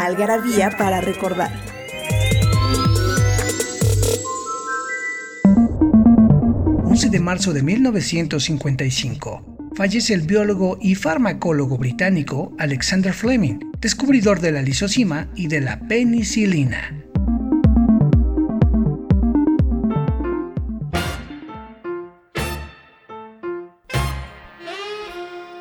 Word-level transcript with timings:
Algarabía 0.00 0.70
para 0.78 1.00
recordar. 1.00 1.50
de 7.10 7.18
marzo 7.18 7.52
de 7.52 7.62
1955 7.62 9.72
fallece 9.74 10.14
el 10.14 10.22
biólogo 10.22 10.78
y 10.80 10.94
farmacólogo 10.94 11.78
británico 11.78 12.52
Alexander 12.58 13.12
Fleming, 13.12 13.58
descubridor 13.80 14.40
de 14.40 14.52
la 14.52 14.62
lisocima 14.62 15.28
y 15.34 15.48
de 15.48 15.60
la 15.60 15.80
penicilina. 15.80 16.99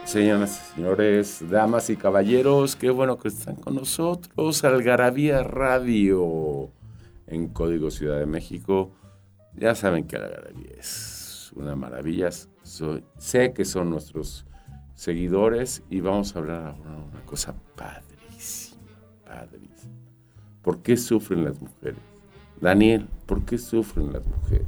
Señoras 0.10 0.72
y 0.72 0.76
señores, 0.76 1.44
damas 1.52 1.92
y 1.92 1.96
caballeros, 1.96 2.76
qué 2.76 2.90
bueno 2.90 3.20
que 3.20 3.28
están 3.28 3.56
con 3.56 3.76
nosotros. 3.76 4.64
Algarabía 4.64 5.44
Radio 5.44 6.72
en 7.28 7.50
Código 7.50 7.92
Ciudad 7.92 8.18
de 8.18 8.26
México. 8.26 8.90
Ya 9.56 9.76
saben 9.76 10.08
que 10.08 10.16
Algarabía 10.16 10.72
es 10.80 11.52
una 11.56 11.76
maravilla. 11.76 12.30
sé 12.32 13.54
que 13.54 13.66
son 13.66 13.92
nuestros 13.92 14.48
seguidores 14.96 15.84
y 15.92 16.00
vamos 16.00 16.36
a 16.36 16.40
hablar 16.40 16.66
ahora 16.76 16.90
de 16.90 17.10
una 17.12 17.26
cosa 17.28 17.54
padrísima, 17.76 18.82
padrísima. 19.24 19.94
¿Por 20.64 20.82
qué 20.82 20.98
sufren 20.98 21.46
las 21.46 21.62
mujeres? 21.62 22.00
Daniel, 22.60 23.08
¿por 23.28 23.46
qué 23.46 23.60
sufren 23.60 24.12
las 24.12 24.26
mujeres? 24.26 24.66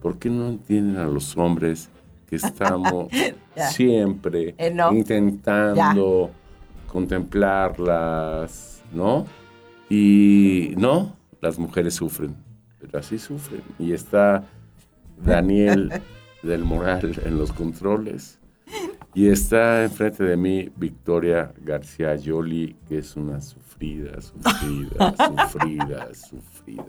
¿Por 0.00 0.18
qué 0.18 0.30
no 0.30 0.48
entienden 0.48 0.96
a 0.96 1.04
los 1.04 1.36
hombres 1.36 1.90
que 2.28 2.36
estamos 2.36 3.08
siempre 3.70 4.54
Eh, 4.58 4.76
intentando 4.92 6.30
contemplarlas, 6.86 8.82
¿no? 8.92 9.26
Y 9.88 10.74
no, 10.76 11.16
las 11.40 11.58
mujeres 11.58 11.94
sufren, 11.94 12.34
pero 12.80 12.98
así 12.98 13.18
sufren. 13.18 13.62
Y 13.78 13.92
está 13.92 14.44
Daniel 15.22 15.92
del 16.42 16.64
Moral 16.64 17.20
en 17.24 17.38
los 17.38 17.52
controles. 17.52 18.38
Y 19.14 19.28
está 19.28 19.84
enfrente 19.84 20.24
de 20.24 20.36
mí 20.36 20.70
Victoria 20.76 21.52
García 21.62 22.14
Yoli, 22.16 22.76
que 22.86 22.98
es 22.98 23.16
una 23.16 23.40
sufrida, 23.40 24.20
sufrida, 24.20 25.14
sufrida, 25.48 26.14
sufrida. 26.14 26.84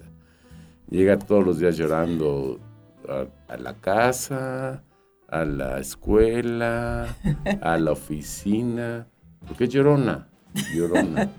Llega 0.90 1.18
todos 1.20 1.46
los 1.46 1.60
días 1.60 1.78
llorando 1.78 2.60
a, 3.08 3.54
a 3.54 3.58
la 3.58 3.74
casa, 3.76 4.84
a 5.28 5.46
la 5.46 5.80
escuela, 5.80 7.16
a 7.62 7.78
la 7.78 7.92
oficina. 7.92 9.08
porque 9.48 9.66
es 9.66 9.70
llorona? 9.70 10.28
Llorona. 10.74 11.30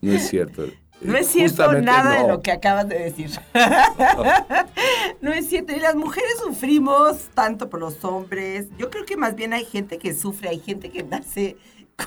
No 0.00 0.12
es 0.12 0.28
cierto. 0.28 0.64
No 1.00 1.16
es 1.16 1.26
cierto 1.26 1.56
Justamente 1.64 1.86
nada 1.86 2.22
de 2.22 2.28
lo 2.28 2.40
que 2.40 2.52
acabas 2.52 2.88
de 2.88 2.98
decir. 2.98 3.30
no 5.20 5.32
es 5.32 5.48
cierto. 5.48 5.74
Y 5.74 5.80
las 5.80 5.96
mujeres 5.96 6.36
sufrimos 6.42 7.30
tanto 7.34 7.68
por 7.68 7.80
los 7.80 8.04
hombres. 8.04 8.68
Yo 8.78 8.90
creo 8.90 9.04
que 9.04 9.16
más 9.16 9.34
bien 9.34 9.52
hay 9.52 9.64
gente 9.64 9.98
que 9.98 10.14
sufre, 10.14 10.48
hay 10.48 10.60
gente 10.60 10.90
que 10.90 11.02
nace 11.02 11.56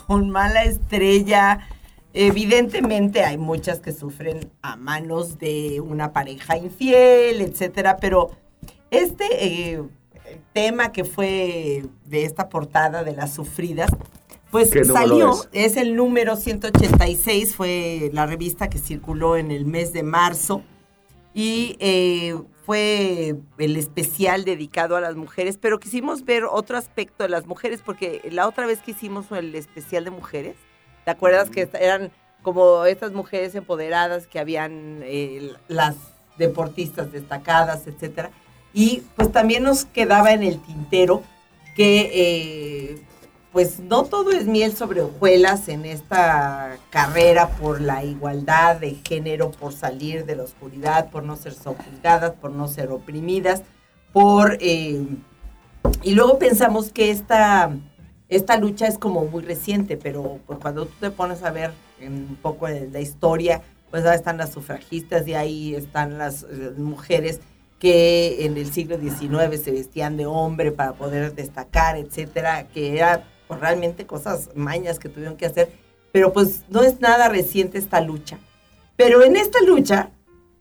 con 0.07 0.29
mala 0.29 0.63
estrella. 0.63 1.67
Evidentemente 2.13 3.23
hay 3.23 3.37
muchas 3.37 3.79
que 3.79 3.91
sufren 3.91 4.51
a 4.61 4.75
manos 4.75 5.37
de 5.37 5.81
una 5.81 6.13
pareja 6.13 6.57
infiel, 6.57 7.41
etcétera, 7.41 7.97
pero 7.97 8.31
este 8.89 9.25
eh, 9.45 9.83
tema 10.53 10.91
que 10.91 11.03
fue 11.03 11.85
de 12.05 12.23
esta 12.23 12.49
portada 12.49 13.03
de 13.03 13.13
las 13.13 13.33
sufridas, 13.33 13.89
pues 14.51 14.71
¿Qué 14.71 14.81
número 14.81 14.93
salió, 14.93 15.31
es? 15.51 15.73
es? 15.73 15.77
el 15.77 15.95
número 15.95 16.35
186, 16.35 17.55
fue 17.55 18.09
la 18.13 18.25
revista 18.25 18.69
que 18.69 18.77
circuló 18.77 19.35
en 19.35 19.51
el 19.51 19.65
mes 19.65 19.93
de 19.93 20.03
marzo 20.03 20.63
y 21.33 21.75
eh, 21.79 22.35
fue 22.65 23.35
el 23.57 23.77
especial 23.77 24.43
dedicado 24.43 24.95
a 24.95 25.01
las 25.01 25.15
mujeres, 25.15 25.57
pero 25.57 25.79
quisimos 25.79 26.25
ver 26.25 26.45
otro 26.45 26.77
aspecto 26.77 27.23
de 27.23 27.29
las 27.29 27.45
mujeres, 27.45 27.81
porque 27.85 28.21
la 28.31 28.47
otra 28.47 28.65
vez 28.65 28.79
que 28.79 28.91
hicimos 28.91 29.31
el 29.31 29.53
especial 29.55 30.03
de 30.05 30.11
mujeres, 30.11 30.55
¿te 31.05 31.11
acuerdas 31.11 31.49
que 31.49 31.69
eran 31.79 32.11
como 32.41 32.85
estas 32.85 33.11
mujeres 33.11 33.55
empoderadas 33.55 34.27
que 34.27 34.39
habían 34.39 35.01
eh, 35.03 35.53
las 35.67 35.95
deportistas 36.37 37.11
destacadas, 37.11 37.87
etcétera? 37.87 38.31
Y 38.73 39.03
pues 39.15 39.31
también 39.31 39.63
nos 39.63 39.85
quedaba 39.85 40.33
en 40.33 40.43
el 40.43 40.59
tintero 40.59 41.23
que 41.75 42.11
eh, 42.13 43.01
pues 43.51 43.79
no 43.79 44.03
todo 44.03 44.31
es 44.31 44.45
miel 44.45 44.75
sobre 44.75 45.01
hojuelas 45.01 45.67
en 45.67 45.85
esta 45.85 46.77
carrera 46.89 47.49
por 47.49 47.81
la 47.81 48.03
igualdad 48.03 48.75
de 48.75 48.97
género, 49.07 49.51
por 49.51 49.73
salir 49.73 50.25
de 50.25 50.35
la 50.35 50.43
oscuridad, 50.43 51.09
por 51.09 51.23
no 51.23 51.35
ser 51.37 51.53
sojuzgadas, 51.53 52.33
por 52.33 52.51
no 52.51 52.67
ser 52.67 52.91
oprimidas, 52.91 53.63
por... 54.13 54.57
eh, 54.59 55.05
y 56.03 56.13
luego 56.13 56.37
pensamos 56.37 56.91
que 56.91 57.09
esta, 57.09 57.71
esta 58.29 58.57
lucha 58.57 58.87
es 58.87 58.97
como 58.97 59.25
muy 59.25 59.41
reciente, 59.41 59.97
pero 59.97 60.39
pues 60.45 60.59
cuando 60.59 60.85
tú 60.85 60.93
te 60.99 61.09
pones 61.09 61.43
a 61.43 61.51
ver 61.51 61.71
un 62.01 62.37
poco 62.41 62.67
de 62.67 62.89
la 62.89 62.99
historia, 62.99 63.61
pues 63.89 64.05
ahí 64.05 64.15
están 64.15 64.37
las 64.37 64.51
sufragistas 64.51 65.27
y 65.27 65.33
ahí 65.33 65.75
están 65.75 66.17
las 66.17 66.43
eh, 66.43 66.73
mujeres 66.77 67.39
que 67.79 68.45
en 68.45 68.57
el 68.57 68.71
siglo 68.71 68.97
XIX 68.99 69.61
se 69.61 69.71
vestían 69.71 70.17
de 70.17 70.25
hombre 70.25 70.71
para 70.71 70.93
poder 70.93 71.35
destacar, 71.35 71.97
etcétera, 71.97 72.67
que 72.67 72.97
era 72.97 73.27
pues, 73.47 73.59
realmente 73.59 74.05
cosas 74.05 74.49
mañas 74.55 74.99
que 74.99 75.09
tuvieron 75.09 75.37
que 75.37 75.45
hacer, 75.45 75.71
pero 76.11 76.33
pues 76.33 76.63
no 76.69 76.81
es 76.81 76.99
nada 76.99 77.29
reciente 77.29 77.77
esta 77.77 78.01
lucha. 78.01 78.39
Pero 78.95 79.23
en 79.23 79.35
esta 79.35 79.61
lucha 79.61 80.11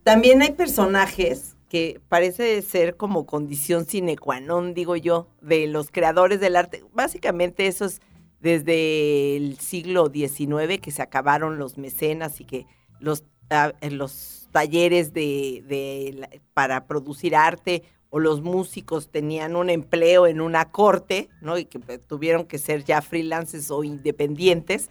también 0.02 0.42
hay 0.42 0.52
personajes 0.52 1.56
que 1.68 2.00
parece 2.08 2.62
ser 2.62 2.96
como 2.96 3.26
condición 3.26 3.86
sine 3.86 4.16
qua 4.16 4.40
non, 4.40 4.74
digo 4.74 4.94
yo, 4.94 5.28
de 5.40 5.66
los 5.66 5.90
creadores 5.90 6.38
del 6.38 6.56
arte. 6.56 6.84
Básicamente 6.92 7.66
eso 7.66 7.86
es 7.86 8.00
desde 8.40 9.36
el 9.36 9.58
siglo 9.58 10.10
XIX 10.12 10.78
que 10.80 10.90
se 10.90 11.02
acabaron 11.02 11.58
los 11.58 11.78
mecenas 11.78 12.40
y 12.40 12.44
que 12.44 12.66
los, 13.00 13.24
ah, 13.50 13.72
los 13.90 14.45
talleres 14.56 15.12
de, 15.12 16.40
para 16.54 16.86
producir 16.86 17.36
arte 17.36 17.82
o 18.08 18.20
los 18.20 18.40
músicos 18.40 19.10
tenían 19.10 19.54
un 19.54 19.68
empleo 19.68 20.26
en 20.26 20.40
una 20.40 20.70
corte, 20.70 21.28
¿no? 21.42 21.58
Y 21.58 21.66
que 21.66 21.78
pues, 21.78 22.00
tuvieron 22.06 22.46
que 22.46 22.56
ser 22.56 22.82
ya 22.82 23.02
freelances 23.02 23.70
o 23.70 23.84
independientes, 23.84 24.88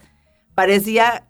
parecía 0.54 1.26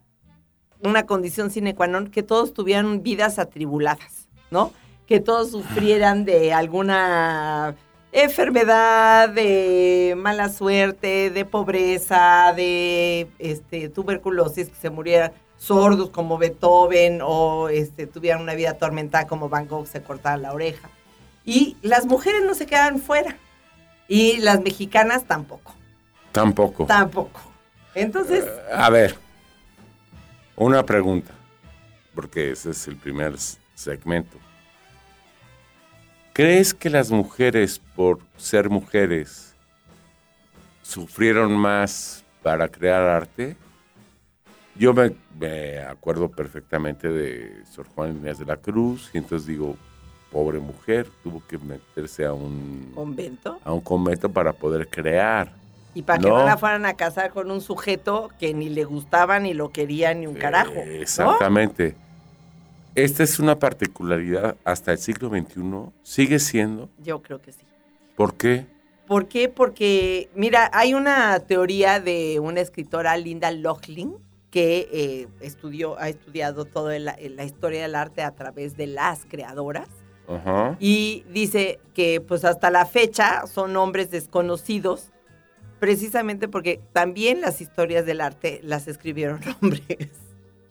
una 0.83 1.07
condición 1.07 1.51
sine 1.51 1.75
qua 1.75 1.87
non 1.87 2.11
que 2.11 2.23
todos 2.23 2.53
tuvieran 2.53 3.03
vidas 3.03 3.39
atribuladas, 3.39 4.29
¿no? 4.51 4.71
Que 5.07 5.19
todos 5.19 5.53
sufrieran 5.53 6.27
de 6.27 6.53
alguna 6.53 7.75
enfermedad, 8.13 9.31
de 9.31 10.13
mala 10.15 10.51
suerte, 10.51 11.31
de 11.31 11.45
pobreza, 11.47 12.53
de 12.55 13.29
este, 13.39 13.89
tuberculosis, 13.89 14.69
que 14.69 14.77
se 14.77 14.91
murieran 14.91 15.32
sordos 15.58 16.11
como 16.11 16.38
Beethoven 16.38 17.20
o 17.23 17.69
este, 17.69 18.06
tuvieran 18.06 18.43
una 18.43 18.55
vida 18.55 18.70
atormentada 18.70 19.26
como 19.26 19.49
Van 19.49 19.67
Gogh, 19.67 19.87
se 19.87 20.03
cortara 20.03 20.37
la 20.37 20.53
oreja. 20.53 20.88
Y 21.44 21.76
las 21.82 22.06
mujeres 22.06 22.43
no 22.44 22.55
se 22.55 22.67
quedan 22.67 23.00
fuera. 23.00 23.37
Y 24.08 24.38
las 24.38 24.61
mexicanas 24.61 25.25
tampoco. 25.25 25.75
Tampoco. 26.32 26.87
Tampoco. 26.87 27.41
Entonces, 27.94 28.44
A 28.73 28.91
ver, 28.91 29.17
una 30.55 30.85
pregunta, 30.85 31.32
porque 32.14 32.50
ese 32.50 32.70
es 32.70 32.87
el 32.88 32.97
primer 32.97 33.35
segmento. 33.75 34.37
¿Crees 36.32 36.75
que 36.75 36.91
las 36.91 37.11
mujeres, 37.11 37.81
por 37.94 38.20
ser 38.37 38.69
mujeres, 38.69 39.55
sufrieron 40.82 41.56
más 41.56 42.23
para 42.43 42.69
crear 42.69 43.00
arte? 43.03 43.56
Yo 44.78 44.93
me, 44.93 45.12
me 45.38 45.78
acuerdo 45.81 46.28
perfectamente 46.31 47.08
de 47.08 47.64
Sor 47.70 47.87
Juan 47.94 48.17
Inés 48.19 48.38
de 48.38 48.44
la 48.44 48.56
Cruz, 48.56 49.11
y 49.14 49.19
entonces 49.19 49.46
digo, 49.46 49.76
pobre 50.31 50.58
mujer, 50.58 51.06
tuvo 51.23 51.43
que 51.46 51.56
meterse 51.58 52.25
a 52.26 52.32
un, 52.32 52.93
convento. 52.94 53.58
a 53.64 53.73
un 53.73 53.81
convento 53.81 54.31
para 54.31 54.52
poder 54.52 54.88
crear. 54.88 55.52
Y 55.94 56.02
para 56.02 56.19
que 56.19 56.28
No. 56.28 56.44
la 56.44 56.58
fueran 56.58 56.84
a 56.84 56.94
casar 56.94 57.31
con 57.31 57.50
un 57.50 57.62
sujeto 57.62 58.28
que 58.38 58.52
ni 58.52 58.69
le 58.69 58.84
gustaba, 58.84 59.38
ni 59.38 59.55
lo 59.55 59.70
quería, 59.73 60.12
ni 60.12 60.26
un 60.26 60.34
carajo. 60.34 60.73
Eh, 60.75 60.84
¿no? 60.96 61.02
Exactamente. 61.02 61.94
Esta 62.94 63.22
es 63.22 63.38
una 63.38 63.58
particularidad 63.58 64.56
hasta 64.64 64.93
el 64.93 64.99
siglo 64.99 65.31
XXI. 65.31 65.90
Sigue 66.02 66.38
siendo. 66.38 66.90
Yo 67.02 67.22
creo 67.22 67.40
que 67.40 67.52
sí. 67.52 67.62
¿Por 68.14 68.34
qué? 68.34 68.67
¿Por 69.06 69.26
qué? 69.29 69.49
Porque, 69.49 70.29
mira, 70.34 70.70
hay 70.75 70.93
una 70.94 71.38
teoría 71.40 72.00
de 72.00 72.40
una 72.40 72.61
escritora, 72.61 73.17
Linda 73.17 73.50
Lochlin, 73.50 74.17
que 74.50 74.88
eh, 74.93 75.28
estudió, 75.40 75.98
ha 75.98 76.08
estudiado 76.08 76.64
toda 76.64 76.98
la, 76.98 77.16
la 77.20 77.44
historia 77.44 77.82
del 77.82 77.94
arte 77.94 78.22
a 78.22 78.34
través 78.34 78.76
de 78.76 78.87
las 78.87 79.25
creadoras. 79.25 79.88
Y 80.81 81.25
dice 81.32 81.78
que 81.94 82.20
pues 82.20 82.44
hasta 82.44 82.69
la 82.70 82.84
fecha 82.84 83.46
son 83.46 83.72
nombres 83.72 84.10
desconocidos, 84.10 85.12
precisamente 85.78 86.48
porque 86.48 86.81
también 86.93 87.40
las 87.40 87.60
historias 87.60 88.04
del 88.06 88.20
arte 88.20 88.60
las 88.64 88.88
escribieron 88.88 89.40
hombres. 89.62 90.10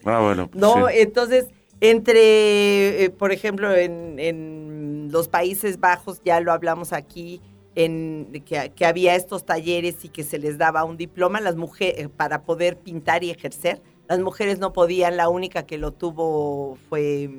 Ah, 0.04 0.20
bueno. 0.20 0.50
pues 0.50 0.62
¿No? 0.62 0.88
sí. 0.88 0.96
Entonces, 0.98 1.46
entre, 1.80 3.06
eh, 3.06 3.10
por 3.12 3.32
ejemplo, 3.32 3.74
en, 3.74 4.20
en 4.20 5.08
los 5.12 5.30
Países 5.30 5.80
Bajos, 5.80 6.22
ya 6.26 6.42
lo 6.42 6.52
hablamos 6.52 6.92
aquí, 6.92 7.42
en, 7.76 8.44
que, 8.46 8.72
que 8.76 8.86
había 8.86 9.16
estos 9.16 9.46
talleres 9.46 10.04
y 10.04 10.10
que 10.10 10.24
se 10.24 10.40
les 10.40 10.58
daba 10.58 10.84
un 10.84 10.98
diploma 10.98 11.42
las 11.42 11.56
mujeres 11.56 12.10
para 12.10 12.42
poder 12.44 12.78
pintar 12.78 13.24
y 13.24 13.32
ejercer. 13.32 13.82
Las 14.08 14.20
mujeres 14.20 14.60
no 14.60 14.74
podían, 14.74 15.18
la 15.18 15.30
única 15.30 15.66
que 15.66 15.78
lo 15.78 15.92
tuvo 15.92 16.78
fue, 16.90 17.30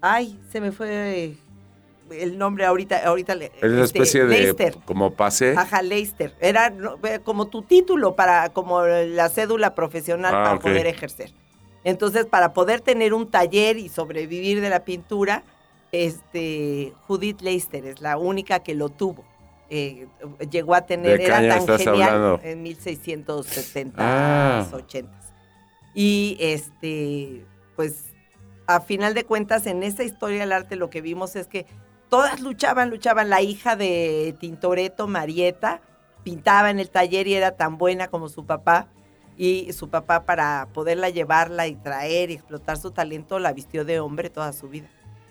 ay, 0.00 0.38
se 0.50 0.60
me 0.60 0.72
fue 0.72 1.36
el 2.10 2.38
nombre 2.38 2.64
ahorita, 2.64 3.06
ahorita 3.06 3.34
Es 3.34 3.50
una 3.62 3.84
este, 3.84 3.98
especie 3.98 4.24
de. 4.24 4.74
Como 4.84 5.12
pase. 5.12 5.54
Ajá, 5.56 5.82
Leicester. 5.82 6.34
Era 6.40 6.72
eh, 7.04 7.20
como 7.22 7.46
tu 7.46 7.62
título 7.62 8.14
para, 8.14 8.50
como 8.50 8.82
la 8.84 9.28
cédula 9.28 9.74
profesional 9.74 10.34
Ah, 10.34 10.44
para 10.44 10.58
poder 10.58 10.86
ejercer. 10.86 11.32
Entonces, 11.84 12.26
para 12.26 12.52
poder 12.52 12.80
tener 12.80 13.14
un 13.14 13.30
taller 13.30 13.78
y 13.78 13.88
sobrevivir 13.88 14.60
de 14.60 14.68
la 14.68 14.84
pintura, 14.84 15.42
este, 15.92 16.92
Judith 17.06 17.40
Leicester 17.40 17.86
es 17.86 18.00
la 18.00 18.18
única 18.18 18.60
que 18.60 18.74
lo 18.74 18.88
tuvo. 18.88 19.24
Eh, 19.70 20.06
llegó 20.50 20.74
a 20.74 20.82
tener, 20.86 21.12
¿De 21.12 21.18
qué 21.18 21.24
era 21.26 21.64
tan 21.64 21.78
genial 21.78 22.02
hablando? 22.02 22.40
en 22.42 22.62
1670, 22.62 23.96
Ah. 23.98 24.66
80. 24.72 25.12
Y 25.94 26.36
este, 26.40 27.44
pues, 27.76 28.06
a 28.66 28.80
final 28.80 29.14
de 29.14 29.24
cuentas, 29.24 29.66
en 29.66 29.82
esta 29.82 30.04
historia 30.04 30.40
del 30.40 30.52
arte 30.52 30.76
lo 30.76 30.90
que 30.90 31.00
vimos 31.00 31.36
es 31.36 31.46
que 31.46 31.66
todas 32.08 32.40
luchaban, 32.40 32.90
luchaban. 32.90 33.28
La 33.30 33.42
hija 33.42 33.76
de 33.76 34.34
Tintoretto, 34.40 35.06
Marieta, 35.06 35.80
pintaba 36.24 36.70
en 36.70 36.78
el 36.78 36.90
taller 36.90 37.26
y 37.26 37.34
era 37.34 37.56
tan 37.56 37.78
buena 37.78 38.08
como 38.08 38.28
su 38.28 38.46
papá. 38.46 38.88
Y 39.36 39.72
su 39.72 39.88
papá, 39.88 40.24
para 40.24 40.66
poderla 40.74 41.10
llevarla 41.10 41.68
y 41.68 41.76
traer 41.76 42.30
y 42.30 42.34
explotar 42.34 42.76
su 42.76 42.90
talento, 42.90 43.38
la 43.38 43.52
vistió 43.52 43.84
de 43.84 44.00
hombre 44.00 44.30
toda 44.30 44.52
su 44.52 44.68
vida. 44.68 44.88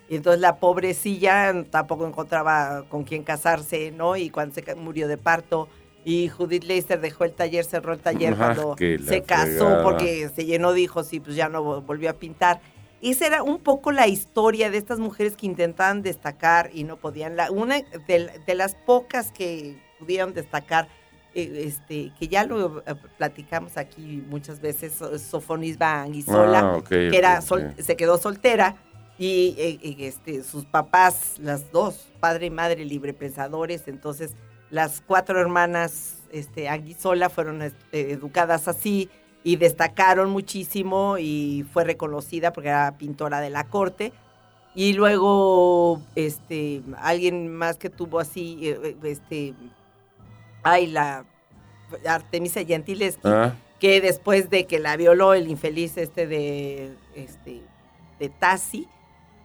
Y 0.10 0.16
entonces 0.16 0.40
la 0.42 0.58
pobrecilla 0.58 1.54
tampoco 1.70 2.08
encontraba 2.08 2.86
con 2.90 3.04
quién 3.04 3.24
casarse, 3.24 3.92
¿no? 3.92 4.16
Y 4.16 4.30
cuando 4.30 4.56
se 4.56 4.76
murió 4.76 5.08
de 5.08 5.18
parto, 5.18 5.68
y 6.06 6.30
Judith 6.30 6.64
Leister 6.64 7.02
dejó 7.02 7.26
el 7.26 7.34
taller, 7.34 7.66
cerró 7.66 7.92
el 7.92 8.00
taller 8.00 8.34
Ajá, 8.34 8.54
cuando 8.56 8.78
se 8.78 9.22
casó 9.24 9.50
fregada. 9.66 9.84
porque 9.84 10.30
se 10.34 10.46
llenó 10.46 10.72
de 10.72 10.80
hijos 10.82 11.12
y 11.12 11.20
pues 11.20 11.36
ya 11.36 11.50
no 11.50 11.62
vo- 11.64 11.86
volvió 11.86 12.10
a 12.10 12.14
pintar. 12.14 12.62
Esa 13.02 13.28
era 13.28 13.44
un 13.44 13.60
poco 13.60 13.92
la 13.92 14.08
historia 14.08 14.72
de 14.72 14.78
estas 14.78 15.00
mujeres 15.00 15.36
que 15.36 15.46
intentaban 15.46 16.02
destacar 16.02 16.70
y 16.74 16.86
no 16.86 16.96
podían. 16.96 17.36
La, 17.36 17.52
una 17.52 17.82
de, 18.08 18.32
de 18.46 18.56
las 18.56 18.76
pocas 18.76 19.32
que 19.34 19.78
pudieron 20.00 20.34
destacar, 20.34 20.88
eh, 21.36 21.64
este, 21.66 22.14
que 22.18 22.28
ya 22.30 22.46
lo 22.46 22.80
eh, 22.88 22.96
platicamos 23.18 23.76
aquí 23.76 24.24
muchas 24.30 24.62
veces, 24.62 24.94
So- 24.94 25.20
Sofonisba 25.20 26.04
Anguisola, 26.04 26.60
Ah, 26.78 26.82
que 26.88 27.10
era 27.16 27.42
sol- 27.42 27.74
se 27.78 27.98
quedó 27.98 28.18
soltera 28.18 28.78
y, 29.18 29.56
eh, 29.58 29.80
y, 29.82 30.06
este, 30.06 30.44
sus 30.44 30.66
papás, 30.66 31.38
las 31.40 31.72
dos, 31.72 32.08
padre 32.20 32.48
y 32.48 32.50
madre 32.50 32.86
librepensadores, 32.86 33.88
entonces 33.88 34.36
las 34.70 35.02
cuatro 35.02 35.40
hermanas 35.40 36.18
este, 36.32 36.68
fueron 37.34 37.62
este, 37.62 38.12
educadas 38.12 38.68
así 38.68 39.10
y 39.44 39.56
destacaron 39.56 40.30
muchísimo 40.30 41.18
y 41.18 41.66
fue 41.72 41.86
reconocida 41.86 42.52
porque 42.52 42.70
era 42.70 42.98
pintora 42.98 43.40
de 43.40 43.50
la 43.50 43.64
corte. 43.66 44.12
Y 44.76 44.94
luego, 44.94 46.02
este, 46.16 46.84
alguien 46.98 47.48
más 47.48 47.78
que 47.78 47.90
tuvo 47.90 48.20
así, 48.20 48.60
eh, 48.62 48.80
eh, 48.84 48.96
este, 49.04 49.54
ay, 50.64 50.88
la 50.88 51.26
Artemisa 52.06 52.64
Gentileschi, 52.64 53.22
Ah, 53.24 53.56
que 53.80 54.02
después 54.02 54.50
de 54.50 54.66
que 54.66 54.80
la 54.80 54.98
violó 54.98 55.34
el 55.34 55.48
infeliz 55.48 55.98
este 55.98 56.28
de, 56.28 56.94
este, 57.16 57.62
de 58.20 58.30
Tassi, 58.30 58.88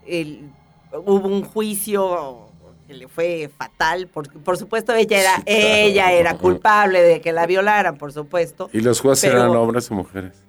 el- 0.07 0.51
hubo 0.93 1.27
un 1.29 1.43
juicio 1.45 2.49
que 2.87 2.95
le 2.95 3.09
fue 3.09 3.51
fatal, 3.57 4.09
porque 4.13 4.39
por 4.39 4.57
supuesto 4.59 4.93
ella 4.95 5.21
era, 5.21 5.37
Sí, 5.37 5.43
claro. 5.45 5.59
ella 5.65 6.13
era 6.13 6.35
culpable 6.37 7.01
de 7.03 7.21
que 7.21 7.33
la 7.33 7.47
violaran, 7.47 7.97
por 7.97 8.13
supuesto. 8.13 8.69
¿Y 8.73 8.81
los 8.81 9.01
jueces 9.01 9.31
Pero- 9.31 9.43
eran 9.45 9.57
hombres 9.57 9.91
o 9.91 9.95
mujeres? 9.95 10.43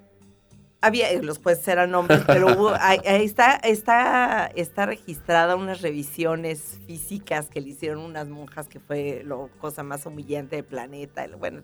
Había, 0.80 1.10
los 1.22 1.38
jueces 1.38 1.66
eran 1.68 1.94
hombres, 1.94 2.20
pero 2.26 2.48
hubo, 2.48 2.68
ahí, 2.80 2.98
ahí 3.06 3.24
está, 3.24 3.54
está, 3.54 4.50
está 4.54 4.84
registrada 4.84 5.56
unas 5.56 5.80
revisiones 5.80 6.78
físicas 6.86 7.48
que 7.48 7.62
le 7.62 7.68
hicieron 7.70 8.00
unas 8.00 8.28
monjas, 8.28 8.68
que 8.68 8.80
fue 8.80 9.22
la 9.24 9.36
cosa 9.58 9.82
más 9.82 10.04
humillante 10.04 10.56
del 10.56 10.64
planeta. 10.66 11.26
Bueno, 11.38 11.62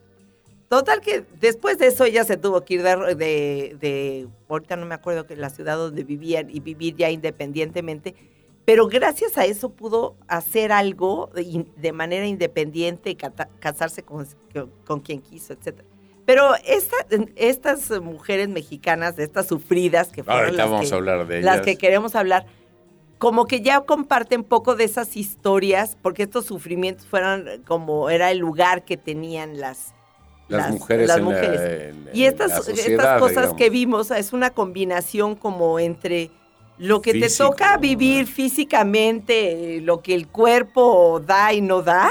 total 0.70 1.00
que 1.00 1.24
después 1.40 1.76
de 1.78 1.88
eso 1.88 2.04
ella 2.04 2.24
se 2.24 2.36
tuvo 2.36 2.62
que 2.64 2.74
ir 2.74 2.82
de, 2.82 2.96
de, 3.16 3.76
de- 3.80 4.28
ahorita 4.48 4.76
no 4.76 4.86
me 4.86 4.94
acuerdo 4.94 5.26
que 5.26 5.34
la 5.36 5.50
ciudad 5.50 5.76
donde 5.76 6.04
vivían 6.04 6.48
y 6.48 6.60
vivir 6.60 6.94
ya 6.96 7.10
independientemente, 7.10 8.14
pero 8.64 8.86
gracias 8.86 9.36
a 9.36 9.44
eso 9.46 9.70
pudo 9.70 10.14
hacer 10.28 10.70
algo 10.70 11.28
de, 11.34 11.66
de 11.76 11.92
manera 11.92 12.26
independiente 12.26 13.10
y 13.10 13.16
casarse 13.16 14.02
con, 14.04 14.26
con 14.86 15.00
quien 15.00 15.20
quiso, 15.20 15.52
etcétera. 15.54 15.86
Pero 16.24 16.54
esta, 16.64 16.94
estas 17.34 17.90
mujeres 18.00 18.48
mexicanas, 18.48 19.18
estas 19.18 19.48
sufridas 19.48 20.08
que 20.12 20.22
fueron 20.22 20.44
Ahorita 20.44 20.62
las 20.62 20.70
vamos 20.70 20.88
que, 20.88 20.94
a 20.94 20.96
hablar 20.98 21.26
de 21.26 21.38
ellas. 21.38 21.44
las 21.56 21.60
que 21.64 21.76
queremos 21.76 22.14
hablar, 22.14 22.46
como 23.18 23.46
que 23.46 23.60
ya 23.62 23.80
comparten 23.80 24.44
poco 24.44 24.76
de 24.76 24.84
esas 24.84 25.16
historias, 25.16 25.96
porque 26.00 26.22
estos 26.22 26.44
sufrimientos 26.46 27.06
fueron 27.06 27.62
como 27.66 28.08
era 28.10 28.30
el 28.30 28.38
lugar 28.38 28.84
que 28.84 28.96
tenían 28.96 29.58
las, 29.58 29.94
las, 30.50 30.70
mujeres 30.70 31.08
las 31.08 31.18
en 31.18 31.24
la- 31.24 31.30
mujeres. 31.30 31.60
en- 31.94 32.08
y 32.12 32.22
en 32.24 32.28
estas, 32.28 32.68
estas 32.68 33.20
cosas 33.20 33.36
digamos. 33.36 33.56
que 33.56 33.70
vimos 33.70 34.10
es 34.10 34.32
una 34.32 34.50
combinación 34.50 35.34
como 35.36 35.78
entre 35.78 36.30
lo 36.78 37.00
que 37.02 37.12
te 37.12 37.28
toca 37.28 37.76
vivir 37.76 38.26
físicamente, 38.26 39.76
eh, 39.76 39.80
lo 39.80 40.00
que 40.02 40.14
el 40.14 40.26
cuerpo 40.28 41.20
da 41.24 41.52
y 41.52 41.60
no 41.60 41.82
da, 41.82 42.10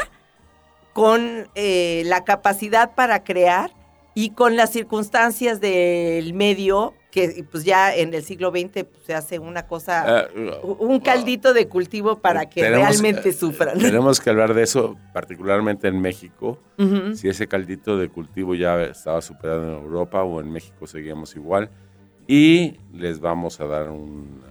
con 0.93 1.47
eh, 1.55 2.03
la 2.05 2.23
capacidad 2.23 2.93
para 2.95 3.23
crear 3.23 3.71
y 4.15 4.31
con 4.31 4.55
las 4.55 4.71
circunstancias 4.71 5.59
del 5.61 6.33
medio, 6.33 6.93
que 7.11 7.43
pues 7.51 7.63
ya 7.63 7.95
en 7.95 8.13
el 8.13 8.23
siglo 8.23 8.51
XX 8.51 8.83
pues, 8.83 9.03
se 9.05 9.15
hace 9.15 9.39
una 9.39 9.65
cosa, 9.65 10.19
Ah, 10.21 10.27
un 10.63 10.99
caldito 10.99 11.53
de 11.53 11.67
cultivo 11.67 12.19
para 12.19 12.47
que 12.49 12.61
tenemos- 12.61 12.87
realmente 12.89 13.33
sufran. 13.33 13.77
Tenemos 13.79 14.19
que 14.19 14.29
hablar 14.29 14.53
de 14.53 14.61
eso, 14.63 14.95
particularmente 15.13 15.87
en 15.87 15.99
México. 16.01 16.59
Si 17.15 17.27
ese 17.27 17.47
caldito 17.47 17.97
de 17.97 18.09
cultivo 18.09 18.53
ya 18.55 18.81
estaba 18.83 19.21
superado 19.21 19.63
en 19.63 19.73
Europa 19.83 20.23
o 20.23 20.39
en 20.39 20.51
México 20.51 20.85
seguíamos 20.87 21.35
igual. 21.35 21.69
Y 22.27 22.77
les 22.93 23.19
vamos 23.19 23.59
a 23.59 23.65
dar 23.65 23.89
una 23.89 24.45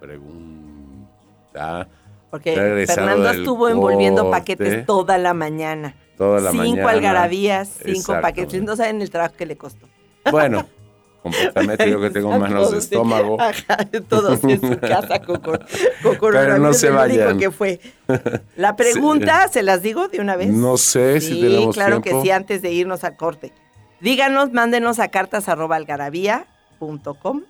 pregunta 0.00 1.88
Porque 2.30 2.54
regresado 2.56 3.06
Fernando 3.06 3.30
estuvo 3.30 3.68
envolviendo 3.68 4.22
corte. 4.24 4.38
paquetes 4.40 4.86
toda 4.86 5.16
la 5.18 5.32
mañana. 5.34 5.94
toda 6.18 6.40
la 6.40 6.50
cinco 6.50 6.64
mañana. 6.64 6.90
algarabías, 6.90 7.78
cinco 7.84 8.20
paquetes. 8.20 8.62
No 8.62 8.76
saben 8.76 9.00
el 9.00 9.10
trabajo 9.10 9.34
que 9.36 9.46
le 9.46 9.56
costó. 9.56 9.88
Bueno, 10.30 10.66
completamente 11.24 11.90
yo 11.90 12.00
que 12.00 12.10
tengo 12.10 12.38
manos 12.38 12.70
de 12.70 12.78
estómago. 12.78 13.40
Ajá, 13.40 13.78
todos 14.08 14.44
en 14.44 14.60
su 14.60 14.78
casa 14.78 15.20
con, 15.20 15.40
con, 15.40 15.58
con 16.02 16.14
coronavirus, 16.16 16.60
no 16.60 16.72
se 16.74 16.90
vayan. 16.90 17.38
que 17.38 17.50
fue. 17.50 17.80
La 18.56 18.76
pregunta, 18.76 19.48
¿se 19.48 19.64
las 19.64 19.82
digo 19.82 20.06
de 20.06 20.20
una 20.20 20.36
vez? 20.36 20.50
No 20.50 20.76
sé 20.76 21.20
si 21.20 21.34
Sí, 21.34 21.40
tenemos 21.40 21.74
claro 21.74 22.00
tiempo. 22.00 22.20
que 22.22 22.26
sí, 22.26 22.30
antes 22.30 22.62
de 22.62 22.70
irnos 22.70 23.02
al 23.02 23.16
corte. 23.16 23.52
Díganos, 24.00 24.52
mándenos 24.52 25.00
a 25.00 25.08
cartas 25.08 25.48
arroba 25.48 25.74
algarabía.com. 25.76 27.42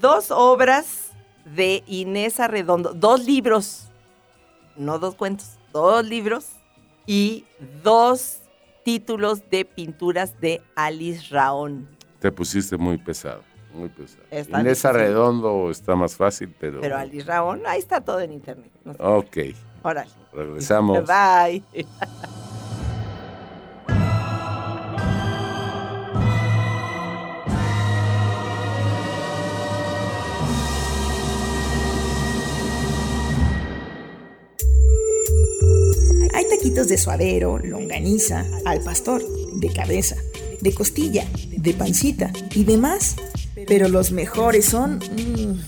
Dos 0.00 0.30
obras 0.30 1.08
de 1.56 1.82
Inés 1.86 2.38
Arredondo, 2.40 2.92
dos 2.92 3.24
libros, 3.24 3.88
no 4.76 4.98
dos 4.98 5.14
cuentos, 5.14 5.52
dos 5.72 6.04
libros 6.04 6.44
y 7.06 7.46
dos 7.82 8.40
títulos 8.84 9.48
de 9.50 9.64
pinturas 9.64 10.38
de 10.40 10.60
Alice 10.76 11.26
Raón. 11.30 11.88
Te 12.20 12.32
pusiste 12.32 12.76
muy 12.76 12.98
pesado, 12.98 13.42
muy 13.72 13.88
pesado. 13.88 14.24
Está 14.30 14.60
Inés 14.60 14.78
difícil. 14.78 14.90
Arredondo 14.90 15.70
está 15.70 15.94
más 15.94 16.16
fácil, 16.16 16.52
pero... 16.58 16.80
Pero 16.80 16.96
Ali 16.96 17.20
Raón, 17.20 17.62
ahí 17.64 17.78
está 17.78 18.00
todo 18.00 18.20
en 18.20 18.32
internet. 18.32 18.72
No. 18.84 18.92
Ok. 18.98 19.36
Órale. 19.82 20.10
Regresamos. 20.32 20.98
Bye. 21.06 21.62
Hay 36.34 36.48
taquitos 36.48 36.88
de 36.88 36.98
suadero, 36.98 37.58
longaniza, 37.58 38.44
al 38.64 38.80
pastor, 38.80 39.22
de 39.52 39.72
cabeza 39.72 40.16
de 40.60 40.74
costilla, 40.74 41.26
de 41.56 41.74
pancita 41.74 42.32
y 42.54 42.64
demás. 42.64 43.16
Pero 43.66 43.88
los 43.88 44.12
mejores 44.12 44.66
son 44.66 44.98
mm, 44.98 45.64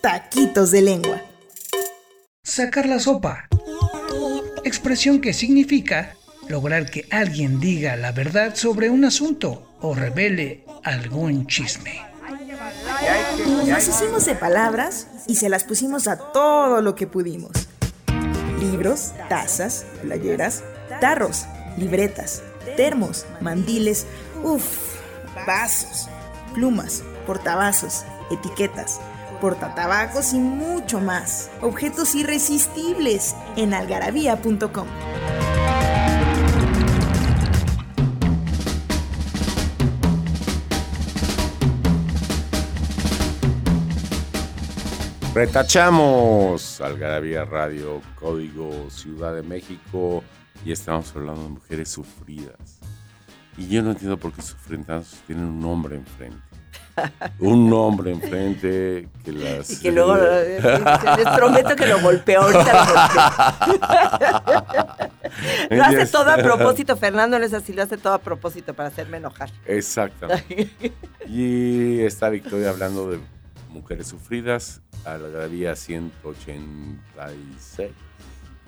taquitos 0.00 0.70
de 0.70 0.82
lengua. 0.82 1.22
Sacar 2.42 2.86
la 2.86 2.98
sopa. 2.98 3.48
Expresión 4.64 5.20
que 5.20 5.32
significa 5.32 6.14
lograr 6.48 6.90
que 6.90 7.06
alguien 7.10 7.60
diga 7.60 7.96
la 7.96 8.12
verdad 8.12 8.54
sobre 8.54 8.90
un 8.90 9.04
asunto 9.04 9.76
o 9.80 9.94
revele 9.94 10.64
algún 10.82 11.46
chisme. 11.46 12.00
Nos 13.66 13.88
hicimos 13.88 14.24
de 14.26 14.34
palabras 14.34 15.08
y 15.26 15.36
se 15.36 15.48
las 15.48 15.64
pusimos 15.64 16.06
a 16.06 16.16
todo 16.16 16.80
lo 16.80 16.94
que 16.94 17.06
pudimos. 17.06 17.68
Libros, 18.60 19.12
tazas, 19.28 19.86
playeras, 20.02 20.62
tarros, 21.00 21.46
libretas, 21.76 22.42
termos, 22.76 23.26
mandiles, 23.40 24.06
uff, 24.42 24.96
vasos, 25.46 26.08
plumas, 26.54 27.02
portavasos, 27.26 28.04
etiquetas, 28.30 29.00
portatabacos 29.40 30.32
y 30.32 30.38
mucho 30.38 31.00
más. 31.00 31.50
Objetos 31.60 32.14
irresistibles 32.14 33.34
en 33.56 33.74
algarabía.com. 33.74 34.86
Retachamos 45.34 46.80
Algarabía 46.80 47.44
Radio, 47.44 48.00
Código 48.14 48.88
Ciudad 48.88 49.34
de 49.34 49.42
México 49.42 50.22
y 50.64 50.70
estamos 50.70 51.12
hablando 51.16 51.42
de 51.42 51.48
mujeres 51.48 51.88
sufridas. 51.88 52.78
Y 53.56 53.66
yo 53.66 53.82
no 53.82 53.90
entiendo 53.90 54.16
por 54.16 54.32
qué 54.32 54.42
sufren 54.42 54.84
tanto 54.84 55.08
tienen 55.26 55.46
un 55.46 55.64
hombre 55.64 55.96
enfrente. 55.96 56.38
Un 57.40 57.72
hombre 57.72 58.12
enfrente 58.12 59.08
que 59.24 59.32
las... 59.32 59.70
Y 59.72 59.80
que 59.80 59.90
luego 59.90 60.16
eh, 60.20 60.60
les 61.16 61.28
prometo 61.36 61.74
que 61.74 61.86
lo 61.88 62.00
golpeo 62.00 62.42
ahorita. 62.42 63.58
Lo, 65.68 65.76
lo 65.76 65.82
hace 65.82 66.06
todo 66.06 66.30
a 66.30 66.36
propósito, 66.42 66.96
Fernando 66.96 67.40
no 67.40 67.44
es 67.44 67.52
así, 67.52 67.72
lo 67.72 67.82
hace 67.82 67.96
todo 67.96 68.12
a 68.12 68.18
propósito 68.18 68.72
para 68.74 68.90
hacerme 68.90 69.16
enojar. 69.16 69.50
Exactamente. 69.66 70.92
Y 71.26 72.00
está 72.02 72.28
Victoria 72.28 72.70
hablando 72.70 73.10
de 73.10 73.18
mujeres 73.74 74.06
sufridas 74.06 74.80
a 75.04 75.18
la 75.18 75.28
gravía 75.28 75.76
186. 75.76 77.90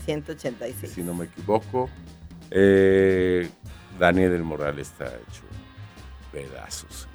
186. 0.04 0.92
Si 0.92 1.02
no 1.02 1.14
me 1.14 1.24
equivoco. 1.26 1.88
Eh, 2.50 3.48
Daniel 3.98 4.30
del 4.32 4.42
Moral 4.44 4.78
está 4.78 5.06
hecho 5.06 5.42
pedazos. 6.32 7.08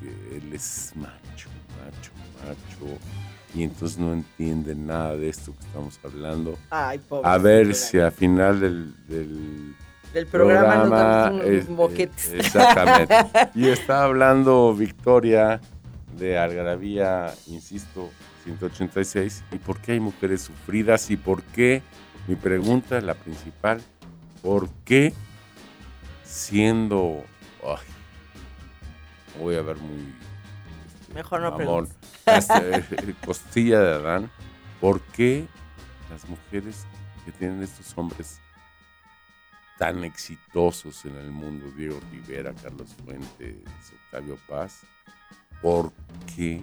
Porque 0.00 0.36
él 0.36 0.52
es 0.52 0.92
macho, 0.96 1.48
macho, 1.84 2.10
macho. 2.46 2.98
Y 3.54 3.62
entonces 3.64 3.98
no 3.98 4.12
entiende 4.12 4.74
nada 4.74 5.16
de 5.16 5.28
esto 5.28 5.52
que 5.58 5.66
estamos 5.66 5.98
hablando. 6.04 6.58
Ay, 6.70 6.98
pobre. 6.98 7.28
A 7.28 7.38
ver 7.38 7.74
si 7.74 7.98
al 7.98 8.12
final 8.12 8.60
del, 8.60 8.94
del 9.06 9.74
del 10.12 10.26
programa, 10.26 10.82
programa 10.82 10.84
nos 10.84 10.90
damos 10.90 11.40
unos 11.44 11.54
es- 11.54 11.68
moquetes. 11.68 12.28
eh, 12.28 12.36
exactamente. 12.38 13.14
y 13.54 13.68
está 13.68 14.04
hablando 14.04 14.74
Victoria 14.74 15.60
de 16.18 16.38
Algarabía, 16.38 17.34
insisto, 17.46 18.10
186. 18.44 19.44
¿Y 19.52 19.58
por 19.58 19.80
qué 19.80 19.92
hay 19.92 20.00
mujeres 20.00 20.42
sufridas? 20.42 21.10
¿Y 21.10 21.16
por 21.16 21.42
qué? 21.42 21.82
Mi 22.26 22.36
pregunta, 22.36 23.00
la 23.00 23.14
principal, 23.14 23.80
¿por 24.42 24.68
qué 24.84 25.14
siendo... 26.24 27.24
ay, 27.64 27.86
voy 29.40 29.56
a 29.56 29.62
ver 29.62 29.76
muy... 29.78 30.14
este, 30.86 31.14
Mejor 31.14 31.40
no 31.40 31.50
mamón, 31.52 31.88
este, 32.26 33.14
costilla 33.24 33.80
de 33.80 33.94
Adán, 33.94 34.30
¿por 34.80 35.00
qué 35.00 35.46
las 36.10 36.28
mujeres 36.28 36.86
que 37.24 37.32
tienen 37.32 37.62
estos 37.62 37.96
hombres 37.96 38.40
tan 39.78 40.04
exitosos 40.04 41.04
en 41.04 41.16
el 41.16 41.30
mundo, 41.30 41.70
Diego 41.76 42.00
Rivera, 42.10 42.52
Carlos 42.62 42.94
Fuentes, 43.04 43.56
Octavio 44.04 44.36
Paz, 44.48 44.82
¿por 45.62 45.92
qué 46.34 46.62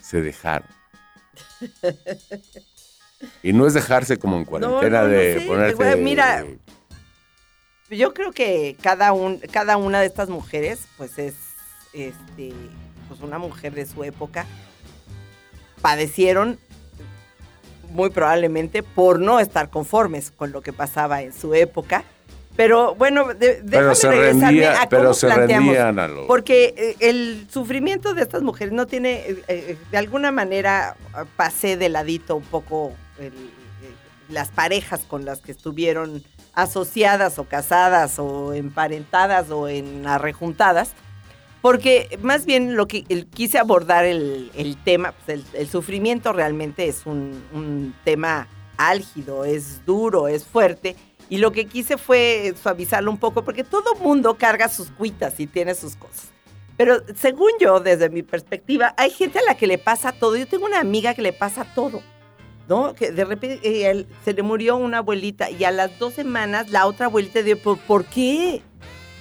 se 0.00 0.22
dejaron? 0.22 0.68
Y 3.42 3.52
no 3.52 3.66
es 3.66 3.74
dejarse 3.74 4.18
como 4.18 4.36
en 4.36 4.44
cuarentena 4.44 5.02
no, 5.02 5.08
no 5.08 5.12
de 5.12 5.44
ponerte... 5.46 5.74
güey, 5.74 6.00
mira, 6.00 6.44
Yo 7.90 8.12
creo 8.14 8.32
que 8.32 8.76
cada, 8.82 9.12
un, 9.12 9.38
cada 9.38 9.76
una 9.76 10.00
de 10.00 10.06
estas 10.06 10.28
mujeres, 10.28 10.86
pues 10.96 11.18
es 11.18 11.34
este, 11.92 12.52
pues 13.08 13.20
una 13.20 13.38
mujer 13.38 13.74
de 13.74 13.86
su 13.86 14.04
época. 14.04 14.46
Padecieron 15.80 16.58
muy 17.90 18.10
probablemente 18.10 18.82
por 18.82 19.20
no 19.20 19.40
estar 19.40 19.70
conformes 19.70 20.30
con 20.30 20.52
lo 20.52 20.60
que 20.60 20.72
pasaba 20.72 21.22
en 21.22 21.32
su 21.32 21.54
época. 21.54 22.04
Pero 22.56 22.94
bueno, 22.94 23.34
de, 23.34 23.62
pero 23.70 23.94
se, 23.94 24.10
rendía, 24.10 24.82
a 24.82 24.88
pero 24.88 25.12
se 25.12 25.26
planteamos. 25.26 25.74
rendían 25.74 25.98
a 25.98 26.08
lo... 26.08 26.26
Porque 26.26 26.74
eh, 26.76 26.96
el 27.00 27.46
sufrimiento 27.50 28.14
de 28.14 28.22
estas 28.22 28.42
mujeres 28.42 28.72
no 28.72 28.86
tiene, 28.86 29.28
eh, 29.28 29.42
eh, 29.48 29.78
de 29.90 29.98
alguna 29.98 30.32
manera, 30.32 30.96
ah, 31.12 31.24
pasé 31.36 31.76
de 31.76 31.88
ladito 31.90 32.34
un 32.36 32.44
poco 32.44 32.92
el- 33.18 33.26
eh, 33.34 33.92
las 34.30 34.48
parejas 34.48 35.00
con 35.06 35.24
las 35.26 35.40
que 35.40 35.52
estuvieron 35.52 36.22
asociadas 36.54 37.38
o 37.38 37.44
casadas 37.44 38.18
o 38.18 38.54
emparentadas 38.54 39.50
o 39.50 39.68
en 39.68 40.06
arrejuntadas, 40.06 40.92
porque 41.60 42.18
más 42.22 42.46
bien 42.46 42.74
lo 42.76 42.88
que 42.88 43.04
el- 43.10 43.26
quise 43.26 43.58
abordar 43.58 44.06
el, 44.06 44.50
el 44.54 44.76
tema, 44.82 45.12
pues 45.12 45.38
el, 45.40 45.44
el 45.60 45.68
sufrimiento 45.68 46.32
realmente 46.32 46.88
es 46.88 47.04
un, 47.04 47.42
un 47.52 47.94
tema 48.04 48.48
álgido, 48.78 49.44
es 49.44 49.84
duro, 49.84 50.28
es 50.28 50.44
fuerte, 50.44 50.96
y 51.28 51.38
lo 51.38 51.52
que 51.52 51.66
quise 51.66 51.96
fue 51.98 52.54
suavizarlo 52.60 53.10
un 53.10 53.18
poco, 53.18 53.44
porque 53.44 53.64
todo 53.64 53.94
mundo 53.96 54.36
carga 54.36 54.68
sus 54.68 54.90
cuitas 54.90 55.38
y 55.40 55.46
tiene 55.46 55.74
sus 55.74 55.96
cosas. 55.96 56.26
Pero 56.76 57.02
según 57.16 57.50
yo, 57.60 57.80
desde 57.80 58.08
mi 58.10 58.22
perspectiva, 58.22 58.94
hay 58.96 59.10
gente 59.10 59.38
a 59.38 59.42
la 59.42 59.56
que 59.56 59.66
le 59.66 59.78
pasa 59.78 60.12
todo. 60.12 60.36
Yo 60.36 60.46
tengo 60.46 60.66
una 60.66 60.78
amiga 60.80 61.14
que 61.14 61.22
le 61.22 61.32
pasa 61.32 61.64
todo. 61.74 62.02
¿No? 62.68 62.94
Que 62.94 63.12
de 63.12 63.24
repente 63.24 63.60
eh, 63.62 63.88
él- 63.90 64.06
se 64.24 64.32
le 64.32 64.42
murió 64.42 64.76
una 64.76 64.98
abuelita 64.98 65.48
y 65.50 65.62
a 65.62 65.70
las 65.70 66.00
dos 66.00 66.14
semanas 66.14 66.68
la 66.70 66.86
otra 66.86 67.06
abuelita 67.06 67.40
dio, 67.42 67.56
¿por, 67.62 67.78
¿por 67.78 68.04
qué? 68.04 68.60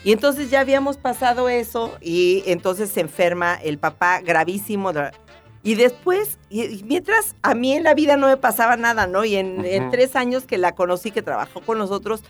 Y 0.04 0.12
entonces 0.12 0.50
ya 0.50 0.62
habíamos 0.62 0.98
pasado 0.98 1.48
eso 1.48 1.96
y 2.02 2.42
entonces 2.48 2.90
se 2.90 3.02
enferma 3.02 3.54
el 3.54 3.78
papá 3.78 4.20
gravísimo. 4.22 4.92
Y 5.66 5.74
después, 5.74 6.38
y, 6.52 6.84
mientras 6.84 7.36
a 7.42 7.56
mí 7.56 7.74
en 7.74 7.84
la 7.84 7.96
vida 7.96 8.18
no 8.18 8.28
me 8.28 8.38
pasaba 8.38 8.78
nada, 8.78 9.08
¿no? 9.08 9.26
Y 9.26 9.36
en, 9.36 9.90
tres 9.90 10.16
años 10.16 10.46
que 10.46 10.60
la 10.60 10.76
conocí, 10.76 11.10
que 11.10 11.24
trabajó 11.24 11.60
con 11.62 11.80
nosotros, 11.80 12.24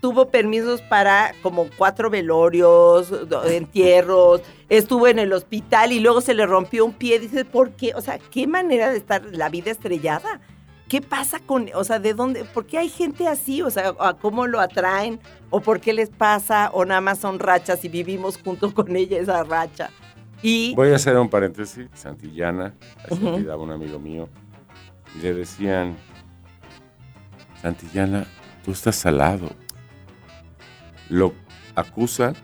tuvo 0.00 0.30
permisos 0.30 0.80
para 0.80 1.34
como 1.42 1.66
cuatro 1.76 2.08
velorios, 2.08 3.12
entierros, 3.46 4.40
estuvo 4.70 5.06
en 5.06 5.18
el 5.18 5.34
hospital 5.34 5.92
y 5.92 6.00
luego 6.00 6.22
se 6.22 6.32
le 6.32 6.46
rompió 6.46 6.86
un 6.86 6.94
pie. 6.94 7.20
Dices, 7.20 7.44
¿por 7.44 7.72
qué? 7.72 7.92
O 7.94 8.00
sea, 8.00 8.18
¿qué 8.18 8.46
manera 8.46 8.90
de 8.90 8.96
estar 8.96 9.22
la 9.32 9.50
vida 9.50 9.70
estrellada? 9.70 10.40
¿Qué 10.88 11.02
pasa 11.02 11.40
con, 11.40 11.68
o 11.74 11.84
sea, 11.84 11.98
de 11.98 12.14
dónde, 12.14 12.46
por 12.46 12.64
qué 12.64 12.78
hay 12.78 12.88
gente 12.88 13.28
así? 13.28 13.60
O 13.60 13.68
sea, 13.68 13.94
¿a 14.00 14.14
¿cómo 14.14 14.46
lo 14.46 14.60
atraen? 14.60 15.20
¿O 15.50 15.60
por 15.60 15.78
qué 15.80 15.92
les 15.92 16.08
pasa? 16.08 16.70
¿O 16.72 16.86
nada 16.86 17.02
más 17.02 17.18
son 17.18 17.38
rachas 17.38 17.84
y 17.84 17.90
vivimos 17.90 18.38
junto 18.42 18.72
con 18.72 18.96
ella 18.96 19.18
esa 19.18 19.44
racha? 19.44 19.90
Y, 20.42 20.74
Voy 20.74 20.90
a 20.90 20.96
hacer 20.96 21.16
un 21.16 21.28
paréntesis. 21.28 21.88
Santillana, 21.94 22.74
así 23.04 23.14
Ujú. 23.14 23.28
apellidaba 23.30 23.62
un 23.62 23.72
amigo 23.72 23.98
mío, 23.98 24.28
y 25.16 25.22
le 25.22 25.34
decían, 25.34 25.96
Santillana, 27.60 28.26
tú 28.64 28.70
estás 28.72 28.96
salado. 28.96 29.50
Lo 31.08 31.32
acusan 31.74 32.34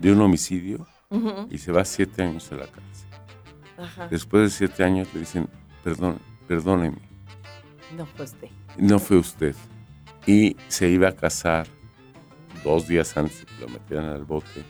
de 0.00 0.12
un 0.12 0.20
homicidio 0.20 0.86
Ujú, 1.10 1.46
y 1.50 1.58
se 1.58 1.72
va 1.72 1.84
siete 1.84 2.22
años 2.22 2.50
a 2.52 2.56
la 2.56 2.66
cárcel. 2.66 3.08
ajá, 3.78 4.08
Después 4.08 4.42
de 4.44 4.50
siete 4.50 4.84
años 4.84 5.08
le 5.14 5.20
dicen, 5.20 5.48
perdón, 5.84 6.18
perdóneme, 6.48 6.98
no 7.96 8.04
fue 8.06 8.24
usted. 8.24 8.48
no 8.78 8.98
fue 8.98 9.16
usted. 9.18 9.54
Y 10.26 10.56
se 10.68 10.88
iba 10.88 11.08
a 11.08 11.12
casar 11.12 11.66
dos 12.64 12.86
días 12.86 13.16
antes 13.16 13.40
de 13.40 13.46
que 13.46 13.60
lo 13.60 13.68
metieran 13.68 14.06
al 14.10 14.24
bote. 14.24 14.62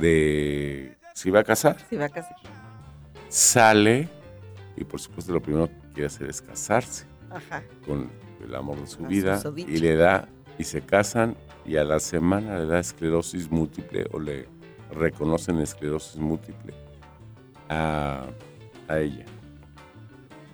De, 0.00 0.95
se 1.16 1.28
iba 1.30 1.40
a 1.40 1.44
casar. 1.44 1.76
Sí, 1.88 1.96
va 1.96 2.08
casi. 2.10 2.34
sale 3.28 4.08
y 4.76 4.84
por 4.84 5.00
supuesto 5.00 5.32
lo 5.32 5.40
primero 5.40 5.66
que 5.68 5.74
quiere 5.94 6.06
hacer 6.08 6.28
es 6.28 6.42
casarse 6.42 7.06
Ajá. 7.30 7.62
con 7.86 8.10
el 8.44 8.54
amor 8.54 8.78
de 8.80 8.86
su 8.86 8.98
vida 9.06 9.36
susodicha. 9.36 9.70
y 9.70 9.78
le 9.78 9.96
da 9.96 10.28
y 10.58 10.64
se 10.64 10.82
casan 10.82 11.34
y 11.64 11.76
a 11.76 11.84
la 11.84 11.98
semana 12.00 12.58
le 12.58 12.66
da 12.66 12.78
esclerosis 12.78 13.50
múltiple 13.50 14.06
o 14.12 14.20
le 14.20 14.46
reconocen 14.92 15.58
esclerosis 15.60 16.16
múltiple 16.20 16.74
a, 17.68 18.26
a 18.88 18.98
ella. 18.98 19.24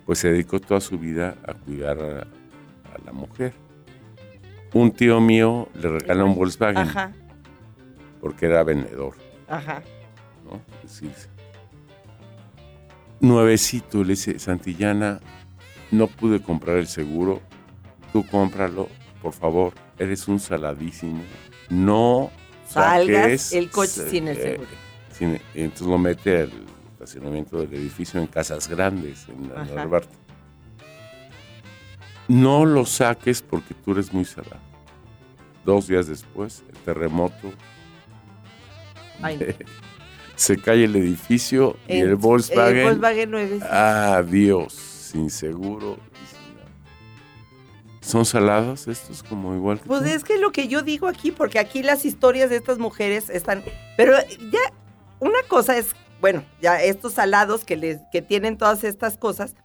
Pues 0.05 0.19
se 0.19 0.31
dedicó 0.31 0.59
toda 0.59 0.79
su 0.81 0.97
vida 0.97 1.35
a 1.45 1.53
cuidar 1.53 1.99
a, 2.01 2.21
a 2.21 2.97
la 3.05 3.11
mujer. 3.11 3.53
un 4.73 4.91
tío 4.91 5.19
mío 5.21 5.67
le 5.75 5.89
regaló 5.99 6.25
un 6.25 6.35
Volkswagen 6.35 6.77
Ajá, 6.87 7.11
porque 8.21 8.45
era 8.47 8.63
vendedor, 8.63 9.13
ajá. 9.49 9.83
Nuevecito, 13.19 14.03
le 14.03 14.09
dice, 14.11 14.37
Santillana, 14.39 15.19
no 15.91 16.07
pude 16.07 16.41
comprar 16.41 16.77
el 16.77 16.87
seguro, 16.87 17.41
tú 18.11 18.25
cómpralo, 18.27 18.89
por 19.21 19.33
favor, 19.33 19.73
eres 19.97 20.27
un 20.27 20.39
saladísimo, 20.39 21.23
no 21.69 22.31
Salgas 22.67 23.21
saques, 23.23 23.53
el 23.53 23.69
coche 23.69 24.01
eh, 24.05 24.09
sin 24.09 24.27
el 24.27 24.37
eh, 24.37 24.41
seguro. 24.41 24.69
sin- 25.11 25.39
entonces 25.53 25.87
lo 25.87 25.97
mete 25.97 26.41
al 26.41 26.51
estacionamiento 26.93 27.57
del 27.61 27.73
edificio 27.75 28.19
en 28.19 28.27
casas 28.27 28.67
grandes, 28.67 29.27
en 29.29 29.49
la. 29.53 29.63
Narvarte. 29.65 30.15
No 32.27 32.65
lo 32.65 32.85
saques 32.85 33.41
porque 33.41 33.73
tú 33.73 33.91
eres 33.91 34.11
muy 34.13 34.25
salado. 34.25 34.61
Dos 35.65 35.87
días 35.87 36.07
después, 36.07 36.63
el 36.69 36.77
terremoto, 36.79 37.53
Ay, 39.21 39.37
no. 39.37 39.45
Se 40.35 40.57
cae 40.57 40.85
el 40.85 40.95
edificio 40.95 41.77
y 41.87 41.99
el 41.99 42.15
Volkswagen, 42.15 42.77
El 42.77 42.83
Volkswagen 42.85 43.31
9. 43.31 43.59
adiós, 43.69 44.73
sin 44.73 45.29
seguro. 45.29 45.97
¿Son 48.01 48.25
salados 48.25 48.87
estos 48.89 49.23
como 49.23 49.55
igual 49.55 49.79
que 49.79 49.87
Pues 49.87 50.01
tú? 50.01 50.07
es 50.09 50.23
que 50.23 50.33
es 50.35 50.41
lo 50.41 50.51
que 50.51 50.67
yo 50.67 50.81
digo 50.81 51.07
aquí, 51.07 51.31
porque 51.31 51.57
aquí 51.57 51.83
las 51.83 52.03
historias 52.03 52.49
de 52.49 52.57
estas 52.57 52.77
mujeres 52.77 53.29
están. 53.29 53.63
Pero 53.95 54.13
ya, 54.51 54.59
una 55.19 55.41
cosa 55.47 55.77
es, 55.77 55.95
bueno, 56.19 56.43
ya 56.61 56.81
estos 56.83 57.13
salados 57.13 57.63
que 57.63 57.77
les, 57.77 57.99
que 58.11 58.21
tienen 58.21 58.57
todas 58.57 58.83
estas 58.83 59.17
cosas, 59.17 59.55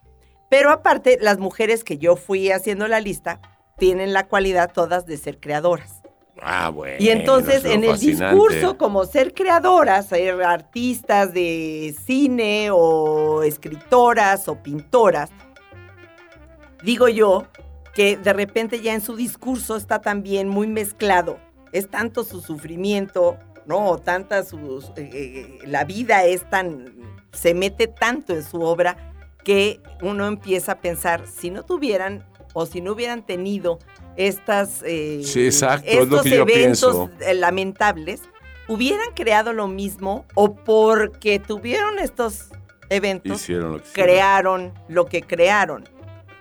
pero 0.48 0.70
aparte, 0.70 1.18
las 1.20 1.38
mujeres 1.38 1.82
que 1.82 1.98
yo 1.98 2.14
fui 2.14 2.50
haciendo 2.52 2.86
la 2.86 3.00
lista 3.00 3.40
tienen 3.76 4.12
la 4.12 4.28
cualidad 4.28 4.72
todas 4.72 5.04
de 5.04 5.16
ser 5.16 5.40
creadoras. 5.40 5.97
Ah, 6.42 6.70
bueno. 6.70 6.96
Y 6.98 7.08
entonces, 7.10 7.64
en 7.64 7.84
el 7.84 7.90
fascinante. 7.90 8.34
discurso, 8.36 8.78
como 8.78 9.04
ser 9.04 9.34
creadoras, 9.34 10.08
ser 10.08 10.42
artistas 10.42 11.32
de 11.32 11.94
cine 12.04 12.70
o 12.72 13.42
escritoras 13.42 14.48
o 14.48 14.62
pintoras, 14.62 15.30
digo 16.82 17.08
yo 17.08 17.46
que 17.94 18.16
de 18.16 18.32
repente 18.32 18.80
ya 18.80 18.94
en 18.94 19.00
su 19.00 19.16
discurso 19.16 19.76
está 19.76 20.00
también 20.00 20.48
muy 20.48 20.66
mezclado. 20.66 21.38
Es 21.72 21.90
tanto 21.90 22.24
su 22.24 22.40
sufrimiento, 22.40 23.36
¿no? 23.66 23.90
O 23.90 23.98
tanta 23.98 24.44
sus. 24.44 24.86
eh, 24.96 25.10
eh, 25.12 25.58
la 25.66 25.84
vida 25.84 26.24
es 26.24 26.48
tan. 26.48 26.94
se 27.32 27.54
mete 27.54 27.88
tanto 27.88 28.32
en 28.32 28.42
su 28.44 28.62
obra 28.62 29.12
que 29.44 29.80
uno 30.02 30.26
empieza 30.26 30.72
a 30.72 30.80
pensar, 30.80 31.26
si 31.26 31.50
no 31.50 31.62
tuvieran 31.64 32.24
o 32.54 32.66
si 32.66 32.80
no 32.80 32.92
hubieran 32.92 33.24
tenido 33.24 33.78
estas. 34.18 34.82
eh, 34.84 35.22
Sí, 35.24 35.46
exacto, 35.46 35.88
es 35.88 35.96
lo 36.08 36.16
estos 36.16 36.24
yo 36.26 36.42
eventos 36.42 37.08
pienso. 37.08 37.10
eh, 37.20 37.34
lamentables, 37.34 38.22
hubieran 38.68 39.08
creado 39.14 39.52
lo 39.54 39.66
mismo 39.68 40.26
o 40.34 40.54
porque 40.54 41.38
tuvieron 41.38 41.98
estos 41.98 42.50
eventos 42.90 43.40
Hicieron 43.40 43.72
lo 43.72 43.78
que 43.78 43.88
hicieron. 43.88 44.06
crearon 44.06 44.72
lo 44.88 45.06
que 45.06 45.22
crearon. 45.22 45.88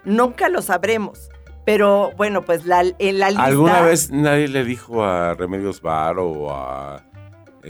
Nunca 0.03 0.50
lo 0.50 0.62
sabremos. 0.62 1.29
Pero 1.65 2.12
bueno, 2.15 2.43
pues 2.43 2.65
la, 2.65 2.81
en 2.98 3.19
la 3.19 3.27
lista. 3.29 3.43
¿Alguna 3.43 3.81
vez 3.81 4.10
nadie 4.10 4.48
le 4.48 4.63
dijo 4.63 5.03
a 5.03 5.34
Remedios 5.34 5.81
Varo 5.81 6.25
o 6.29 6.51
a 6.51 7.03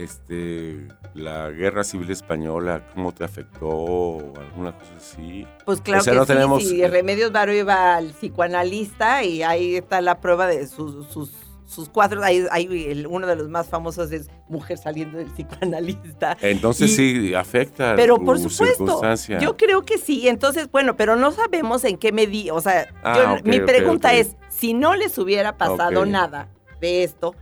este 0.02 0.86
la 1.14 1.50
guerra 1.50 1.84
civil 1.84 2.10
española 2.10 2.86
cómo 2.94 3.12
te 3.12 3.24
afectó 3.24 3.66
o 3.68 4.38
alguna 4.38 4.72
cosa 4.78 4.92
así? 4.96 5.46
Pues 5.64 5.80
claro 5.80 6.00
o 6.00 6.04
sea, 6.04 6.12
que 6.12 6.18
no 6.18 6.24
sí, 6.26 6.32
tenemos- 6.32 6.62
sí, 6.64 6.86
Remedios 6.86 7.32
Varo 7.32 7.52
iba 7.52 7.96
al 7.96 8.08
psicoanalista 8.12 9.24
y 9.24 9.42
ahí 9.42 9.76
está 9.76 10.00
la 10.00 10.20
prueba 10.20 10.46
de 10.46 10.66
sus, 10.66 11.06
sus, 11.08 11.30
sus 11.66 11.88
cuadros. 11.88 12.24
Ahí, 12.24 12.46
ahí 12.50 12.86
el- 12.88 13.06
uno 13.06 13.26
de 13.26 13.36
los 13.36 13.48
más 13.48 13.68
famosos 13.68 14.10
es 14.12 14.30
Mujer 14.48 14.78
saliendo 14.78 15.18
del 15.18 15.26
psicoanalista. 15.26 16.36
Entonces 16.40 16.90
Y- 16.92 16.94
sí 16.94 17.34
afecta 17.34 17.94
Pero 17.96 18.16
tu 18.16 18.24
por 18.24 18.38
supuesto, 18.38 19.02
yo 19.40 19.56
creo 19.56 19.84
que 19.84 19.98
sí. 19.98 20.28
Entonces, 20.28 20.70
bueno, 20.70 20.96
pero 20.96 21.16
no 21.16 21.32
sabemos 21.32 21.84
en 21.84 21.98
qué 21.98 22.12
medida. 22.12 22.54
O 22.54 22.60
sea, 22.60 22.86
Ah, 23.02 23.14
yo- 23.18 23.32
ok, 23.34 23.40
mi 23.44 23.60
pregunta 23.60 24.14
es: 24.14 24.36
si 24.48 24.72
no 24.72 24.94
les 24.94 25.18
hubiera 25.18 25.56
pasado 25.58 26.06
nada 26.06 26.48
de 26.80 27.02
esto, 27.04 27.34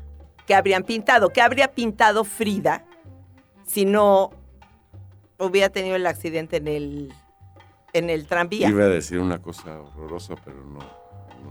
¿qué 0.47 0.55
habrían 0.55 0.85
pintado? 0.85 1.31
¿Qué 1.31 1.41
habría 1.43 1.69
pintado 1.73 2.25
Frida 2.25 2.85
si 3.67 3.85
no 3.85 4.31
hubiera 5.39 5.69
tenido 5.71 5.97
el 5.97 6.07
accidente 6.07 6.57
en 6.59 6.69
el, 6.69 7.13
en 7.93 8.11
el 8.11 8.27
tranvía? 8.27 8.69
Iba 8.69 8.85
a 8.85 8.89
decir 8.89 9.19
una 9.19 9.41
cosa 9.43 9.81
horrorosa, 9.81 10.35
pero 10.45 10.59
no. 10.65 10.79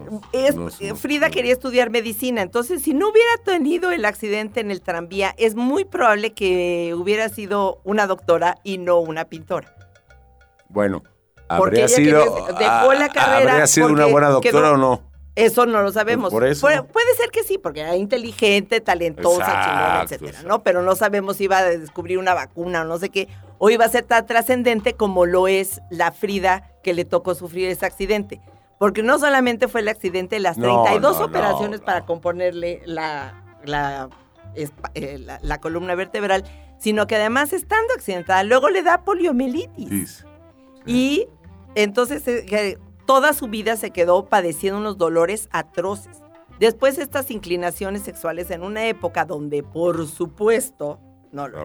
no- 0.09 0.21
Es- 0.33 0.55
no- 0.55 0.69
no- 0.69 0.95
Frida 0.95 1.29
quería 1.29 1.53
estudiar 1.53 1.89
medicina, 1.89 2.41
entonces 2.41 2.81
si 2.81 2.93
no 2.93 3.09
hubiera 3.09 3.31
tenido 3.43 3.91
el 3.91 4.05
accidente 4.05 4.59
en 4.59 4.71
el 4.71 4.81
tranvía, 4.81 5.33
es 5.37 5.55
muy 5.55 5.85
probable 5.85 6.33
que 6.33 6.93
hubiera 6.97 7.29
sido 7.29 7.79
una 7.83 8.07
doctora 8.07 8.57
y 8.63 8.77
no 8.77 8.99
una 8.99 9.25
pintora. 9.25 9.73
Bueno, 10.69 11.03
Porque 11.57 11.83
habría 11.83 11.87
sido. 11.87 12.47
dejó 12.59 12.93
la 12.93 13.07
carrera 13.09 13.51
¿Habría 13.51 13.67
sido 13.67 13.87
una 13.87 14.05
buena 14.07 14.29
doctora 14.29 14.69
quedó- 14.69 14.73
o 14.73 14.77
no? 14.77 15.14
Eso 15.35 15.65
no 15.65 15.81
lo 15.81 15.91
sabemos. 15.91 16.31
Pues 16.31 16.33
por 16.33 16.45
eso. 16.47 16.61
Puede, 16.61 16.83
puede 16.83 17.13
ser 17.15 17.29
que 17.29 17.43
sí, 17.43 17.57
porque 17.57 17.81
era 17.81 17.95
inteligente, 17.97 18.79
talentosa, 18.79 19.37
Exacto, 19.43 19.65
chingona, 19.69 20.01
etcétera, 20.03 20.29
exacto. 20.29 20.47
¿no? 20.49 20.63
Pero 20.63 20.81
no 20.81 20.95
sabemos 20.95 21.37
si 21.37 21.43
iba 21.45 21.57
a 21.57 21.63
descubrir 21.65 22.17
una 22.19 22.33
vacuna 22.33 22.81
o 22.81 22.85
no 22.85 22.97
sé 22.97 23.09
qué, 23.09 23.27
o 23.57 23.69
iba 23.69 23.83
a 23.85 23.89
ser 23.89 24.05
tan 24.05 24.25
trascendente 24.25 24.93
como 24.93 25.25
lo 25.25 25.47
es 25.49 25.81
la 25.89 26.11
Frida 26.13 26.71
que 26.83 26.93
le 26.93 27.03
tocó 27.03 27.35
sufrir 27.35 27.69
ese 27.69 27.85
accidente. 27.85 28.39
Porque 28.79 29.03
no 29.03 29.19
solamente 29.19 29.67
fue 29.67 29.81
el 29.81 29.87
accidente, 29.89 30.39
las 30.39 30.57
No, 30.57 30.83
32 30.83 31.19
no, 31.19 31.25
operaciones 31.25 31.79
no, 31.81 31.85
para 31.85 31.99
no. 32.01 32.05
componerle 32.05 32.81
la, 32.85 33.41
eh, 34.93 35.17
la- 35.19 35.39
la 35.41 35.59
columna 35.59 35.95
vertebral, 35.95 36.43
sino 36.77 37.07
que 37.07 37.15
además 37.15 37.51
estando 37.53 37.93
accidentada, 37.93 38.43
luego 38.43 38.69
le 38.69 38.83
da 38.83 39.03
poliomielitis. 39.03 39.89
Sí, 39.89 40.05
sí. 40.07 40.23
Y 40.85 41.27
entonces 41.75 42.25
eh, 42.27 42.77
toda 43.05 43.33
su 43.33 43.47
vida 43.47 43.75
se 43.77 43.91
quedó 43.91 44.25
padeciendo 44.25 44.79
unos 44.79 44.97
dolores 44.97 45.47
atroces. 45.51 46.17
Después 46.59 46.97
estas 46.97 47.31
inclinaciones 47.31 48.03
sexuales 48.03 48.49
en 48.51 48.63
una 48.63 48.85
época 48.87 49.25
donde, 49.25 49.61
por 49.63 50.07
supuesto, 50.07 50.99
no 51.31 51.47
lo- 51.49 51.59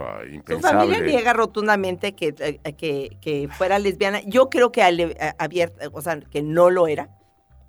su 0.46 0.60
familia 0.60 0.98
niega 1.12 1.32
rotundamente 1.32 2.14
que, 2.14 2.34
eh, 2.38 2.72
que, 2.74 3.16
que 3.20 3.48
fuera 3.56 3.78
lesbiana. 3.78 4.20
Yo 4.26 4.50
creo 4.50 4.72
que 4.72 4.82
a- 4.82 5.36
abierta, 5.38 5.88
o 5.92 6.02
sea, 6.02 6.18
que 6.20 6.42
no 6.42 6.70
lo 6.70 6.88
era, 6.88 7.16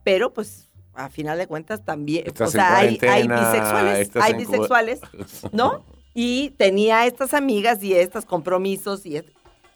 pero 0.03 0.34
pues 0.34 0.67
a 0.93 1.10
final 1.10 1.38
de 1.38 1.45
cuentas 1.47 1.86
también, 1.86 2.23
Estás 2.27 2.49
o 2.49 2.51
sea, 2.51 2.77
hay, 2.77 2.97
bisexuales, 3.27 4.12
hay 4.15 4.34
bisexuales, 4.34 5.01
¿no? 5.51 5.84
Y 6.13 6.49
tenía 6.57 7.05
estas 7.05 7.34
amigas 7.34 7.81
y 7.84 7.93
estos 7.93 8.25
compromisos 8.25 9.05
y 9.05 9.15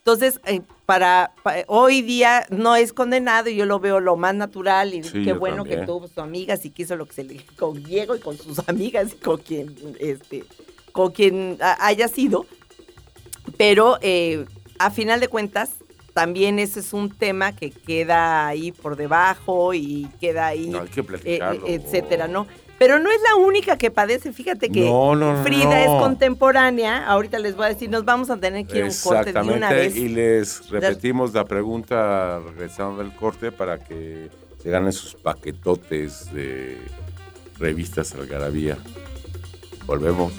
entonces 0.05 0.39
eh, 0.45 0.61
para, 0.85 1.31
pa- 1.41 1.63
hoy 1.65 2.03
día 2.03 2.45
no 2.51 2.75
es 2.75 2.93
condenado 2.93 3.49
y 3.49 3.55
yo 3.55 3.65
lo 3.65 3.79
veo 3.79 3.99
lo 3.99 4.15
más 4.17 4.35
natural 4.35 4.93
y 4.93 5.01
Sí, 5.03 5.23
qué 5.23 5.33
bueno 5.33 5.63
que 5.65 5.77
tuvo 5.77 6.07
sus 6.07 6.19
amigas 6.19 6.63
y 6.63 6.69
quiso 6.69 6.95
lo 6.95 7.07
que 7.07 7.13
se 7.13 7.23
le 7.23 7.43
con 7.57 7.83
Diego 7.83 8.15
y 8.15 8.19
con 8.19 8.37
sus 8.37 8.59
amigas 8.69 9.13
y 9.13 9.15
con 9.15 9.37
quien 9.37 9.75
este 9.99 10.43
con 10.91 11.11
quien 11.11 11.57
ha- 11.59 11.87
haya 11.87 12.07
sido 12.07 12.45
pero 13.57 13.97
eh, 14.01 14.45
a 14.77 14.91
final 14.91 15.19
de 15.19 15.27
cuentas 15.27 15.71
también 16.13 16.59
ese 16.59 16.81
es 16.81 16.93
un 16.93 17.09
tema 17.09 17.55
que 17.55 17.71
queda 17.71 18.45
ahí 18.45 18.71
por 18.71 18.95
debajo 18.97 19.73
y 19.73 20.07
queda 20.21 20.45
ahí 20.45 20.67
No, 20.67 20.81
hay 20.81 20.87
que 20.87 20.99
eh, 21.01 21.03
platicarlo. 21.03 21.65
eh, 21.67 21.73
etcétera, 21.83 22.27
¿no? 22.27 22.45
Pero 22.77 22.99
no 22.99 23.09
es 23.09 23.19
la 23.29 23.35
única 23.35 23.77
que 23.77 23.89
padece. 23.89 24.33
Fíjate 24.33 24.69
que 24.69 24.81
No, 24.81 25.15
no, 25.15 25.38
no, 25.38 25.43
Frida 25.43 25.81
es 25.81 25.88
contemporánea. 25.88 27.07
Ahorita 27.07 27.39
les 27.39 27.55
voy 27.55 27.65
a 27.65 27.69
decir, 27.69 27.89
nos 27.89 28.03
vamos 28.03 28.29
a 28.29 28.38
tener 28.38 28.65
que 28.67 28.79
ir 28.79 28.83
a 28.83 28.88
un 28.88 28.93
corte 29.01 29.31
de 29.31 29.39
una 29.39 29.51
Exactamente, 29.53 29.75
vez. 29.75 29.95
y 29.95 30.09
les 30.09 30.69
repetimos 30.69 31.33
la 31.33 31.45
pregunta 31.45 32.39
regresando 32.39 33.01
del 33.01 33.13
corte 33.15 33.51
para 33.51 33.79
que 33.79 34.29
se 34.61 34.69
ganen 34.69 34.91
sus 34.91 35.13
paquetotes 35.15 36.33
de 36.33 36.77
revistas 37.59 38.13
Algarabía. 38.13 38.77
Volvemos. 39.85 40.33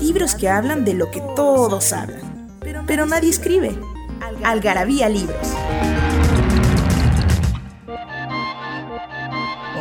Libros 0.00 0.34
que 0.34 0.48
hablan 0.48 0.84
de 0.84 0.94
lo 0.94 1.10
que 1.10 1.20
todos 1.36 1.92
hablan, 1.92 2.31
pero 2.92 3.06
nadie 3.06 3.30
escribe. 3.30 3.70
Algarabía 4.44 5.08
Libros. 5.08 5.54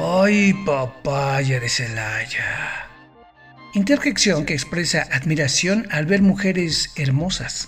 ¡Ay, 0.01 0.53
papaya 0.65 1.59
de 1.59 1.67
Celaya! 1.67 2.87
Interjección 3.73 4.45
que 4.45 4.53
expresa 4.53 5.09
admiración 5.11 5.89
al 5.91 6.05
ver 6.05 6.21
mujeres 6.21 6.93
hermosas. 6.95 7.67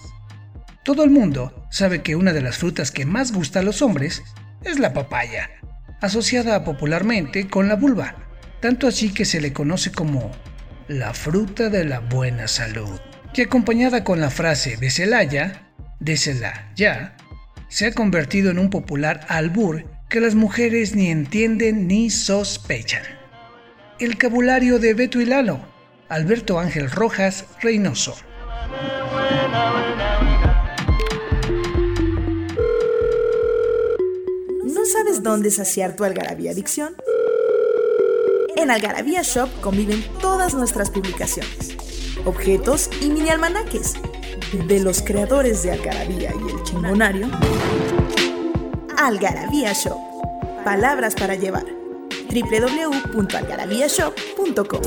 Todo 0.86 1.04
el 1.04 1.10
mundo 1.10 1.68
sabe 1.70 2.04
que 2.04 2.16
una 2.16 2.32
de 2.32 2.40
las 2.40 2.60
frutas 2.60 2.92
que 2.92 3.06
más 3.06 3.34
gusta 3.34 3.60
a 3.60 3.64
los 3.64 3.82
hombres 3.82 4.24
es 4.64 4.80
la 4.80 4.94
papaya, 4.94 5.50
asociada 6.00 6.64
popularmente 6.64 7.50
con 7.50 7.68
la 7.68 7.76
vulva, 7.76 8.16
tanto 8.62 8.88
así 8.88 9.14
que 9.14 9.26
se 9.26 9.42
le 9.42 9.52
conoce 9.52 9.92
como 9.92 10.32
la 10.88 11.14
fruta 11.14 11.68
de 11.68 11.84
la 11.84 12.00
buena 12.00 12.48
salud, 12.48 12.98
que 13.34 13.44
acompañada 13.44 14.04
con 14.04 14.22
la 14.22 14.30
frase 14.30 14.78
de 14.78 14.92
Celaya, 14.92 15.68
Desde 16.00 16.36
ya, 16.76 17.16
se 17.68 17.88
ha 17.88 17.92
convertido 17.94 18.52
en 18.52 18.60
un 18.60 18.70
popular 18.70 19.22
albur 19.28 19.86
que 20.10 20.20
las 20.20 20.36
mujeres 20.36 20.96
ni 20.96 21.10
entienden 21.10 21.88
ni 21.88 22.12
sospechan. 22.12 23.02
El 24.00 24.18
cabulario 24.18 24.78
de 24.78 24.94
Beto 24.94 25.20
y 25.20 25.26
Lalo, 25.26 25.60
Alberto 26.10 26.60
Ángel 26.60 26.92
Rojas 26.92 27.46
Reynoso. 27.62 28.16
¿No 34.64 34.86
sabes 34.86 35.24
dónde 35.24 35.50
saciar 35.50 35.96
tu 35.96 36.04
algarabía 36.04 36.52
adicción? 36.52 36.96
En 38.56 38.70
Algarabía 38.70 39.24
Shop 39.24 39.50
conviven 39.62 40.04
todas 40.22 40.54
nuestras 40.54 40.92
publicaciones, 40.92 41.76
objetos 42.26 42.90
y 43.02 43.10
mini 43.10 43.30
almanaques 43.30 43.96
de 44.68 44.80
los 44.80 45.02
creadores 45.02 45.64
de 45.64 45.72
Algarabía 45.72 46.32
y 46.32 46.52
el 46.52 46.62
Chingonario. 46.64 47.28
Algarabía 48.98 49.74
Shop. 49.74 49.98
Palabras 50.64 51.16
para 51.16 51.34
llevar. 51.36 51.66
www.algarabíashop.com. 52.30 54.82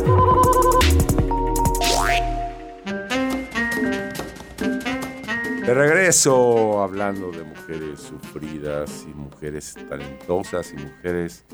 De 5.66 5.74
regreso 5.74 6.80
hablando 6.80 7.32
de 7.32 7.42
mujeres 7.42 8.00
sufridas 8.00 9.04
y 9.08 9.14
mujeres 9.14 9.74
talentosas 9.88 10.72
y 10.72 10.76
mujeres 10.76 11.44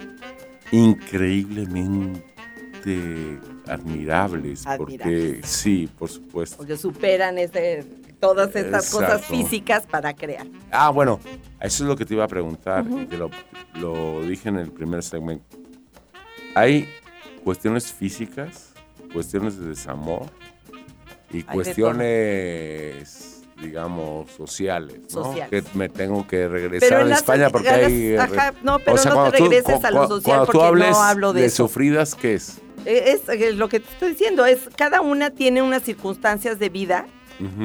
increíblemente 0.71 2.32
admirables, 3.66 4.64
porque 4.77 5.40
sí, 5.45 5.88
por 5.99 6.09
supuesto. 6.09 6.57
Porque 6.57 6.77
superan 6.77 7.38
ese, 7.38 7.85
todas 8.21 8.55
estas 8.57 8.90
cosas 8.90 9.25
físicas 9.27 9.87
para 9.87 10.14
crear. 10.14 10.47
Ah, 10.71 10.90
bueno, 10.90 11.21
eso 11.61 11.85
es 11.85 11.88
lo 11.88 11.97
que 11.97 12.05
te 12.05 12.14
iba 12.14 12.25
a 12.25 12.29
preguntar, 12.29 12.85
te 13.09 13.16
lo, 13.16 13.31
lo 13.75 14.23
dije 14.23 14.49
en 14.49 14.57
el 14.57 14.71
primer 14.71 15.03
segmento. 15.03 15.57
Hay 16.55 16.88
cuestiones 17.45 17.92
físicas, 17.92 18.73
cuestiones 19.12 19.59
de 19.59 19.68
desamor 19.68 20.27
y 21.33 21.42
cuestiones, 21.42 23.42
digamos, 23.61 24.31
sociales, 24.33 25.01
¿no? 25.14 25.25
Sociales. 25.25 25.64
Que 25.64 25.79
me 25.79 25.88
tengo 25.88 26.27
que 26.27 26.49
regresar 26.49 26.88
Pero 26.88 27.07
en 27.07 27.12
a 27.12 27.16
España 27.16 27.51
porque 27.51 27.68
ganas- 27.68 27.87
hay... 27.87 28.16
ajá, 28.16 28.55
no, 28.62 28.79
pero 28.81 28.97
no 28.97 29.03
te 29.03 29.11
cuando 29.11 29.33
tú- 29.33 29.45
regreses 29.49 29.85
a 29.85 29.90
lo 29.90 30.09
social 30.09 30.23
Cuando 30.25 30.47
tú 30.47 30.53
porque 30.53 30.59
no 30.59 30.64
hables 30.64 30.97
hablo 30.97 31.33
de 31.33 31.51
sufridas, 31.51 32.14
¿qué 32.14 32.35
es? 32.35 32.59
Es, 32.85 33.29
eh, 33.29 33.53
lo 33.53 33.68
que 33.68 33.81
te 33.81 33.90
estoy 33.90 34.11
diciendo, 34.11 34.45
es 34.45 34.68
cada 34.77 35.01
una 35.01 35.31
tiene 35.31 35.62
unas 35.62 35.83
circunstancias 35.83 36.59
de 36.59 36.68
vida 36.68 37.07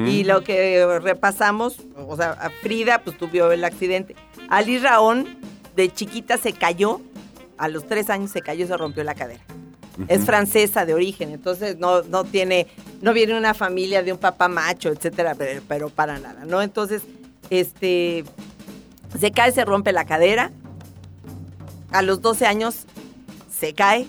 y 0.06 0.24
lo 0.24 0.42
que 0.42 0.84
repasamos, 1.00 1.76
o 1.96 2.16
sea, 2.16 2.32
a 2.32 2.50
Frida 2.50 3.00
pues 3.04 3.16
tuvo 3.16 3.52
el 3.52 3.62
accidente. 3.62 4.16
Ali 4.48 4.78
Raón 4.78 5.38
de 5.76 5.92
chiquita 5.92 6.36
se 6.36 6.52
cayó, 6.52 7.00
a 7.58 7.68
los 7.68 7.86
tres 7.86 8.10
años 8.10 8.32
se 8.32 8.40
cayó 8.40 8.64
y 8.64 8.68
se 8.68 8.76
rompió 8.76 9.04
la 9.04 9.14
cadera. 9.14 9.44
Es 10.08 10.24
francesa 10.24 10.84
de 10.84 10.94
origen, 10.94 11.30
entonces 11.30 11.78
no, 11.78 12.02
no 12.02 12.24
tiene, 12.24 12.66
no 13.02 13.12
viene 13.12 13.36
una 13.36 13.54
familia 13.54 14.02
de 14.02 14.12
un 14.12 14.18
papá 14.18 14.48
macho, 14.48 14.90
etcétera, 14.90 15.34
pero, 15.36 15.60
pero 15.68 15.90
para 15.90 16.18
nada, 16.18 16.44
¿no? 16.44 16.60
Entonces, 16.62 17.02
este, 17.50 18.24
se 19.18 19.30
cae, 19.30 19.52
se 19.52 19.64
rompe 19.64 19.92
la 19.92 20.06
cadera, 20.06 20.50
a 21.90 22.02
los 22.02 22.20
12 22.20 22.46
años 22.46 22.84
se 23.50 23.74
cae 23.74 24.06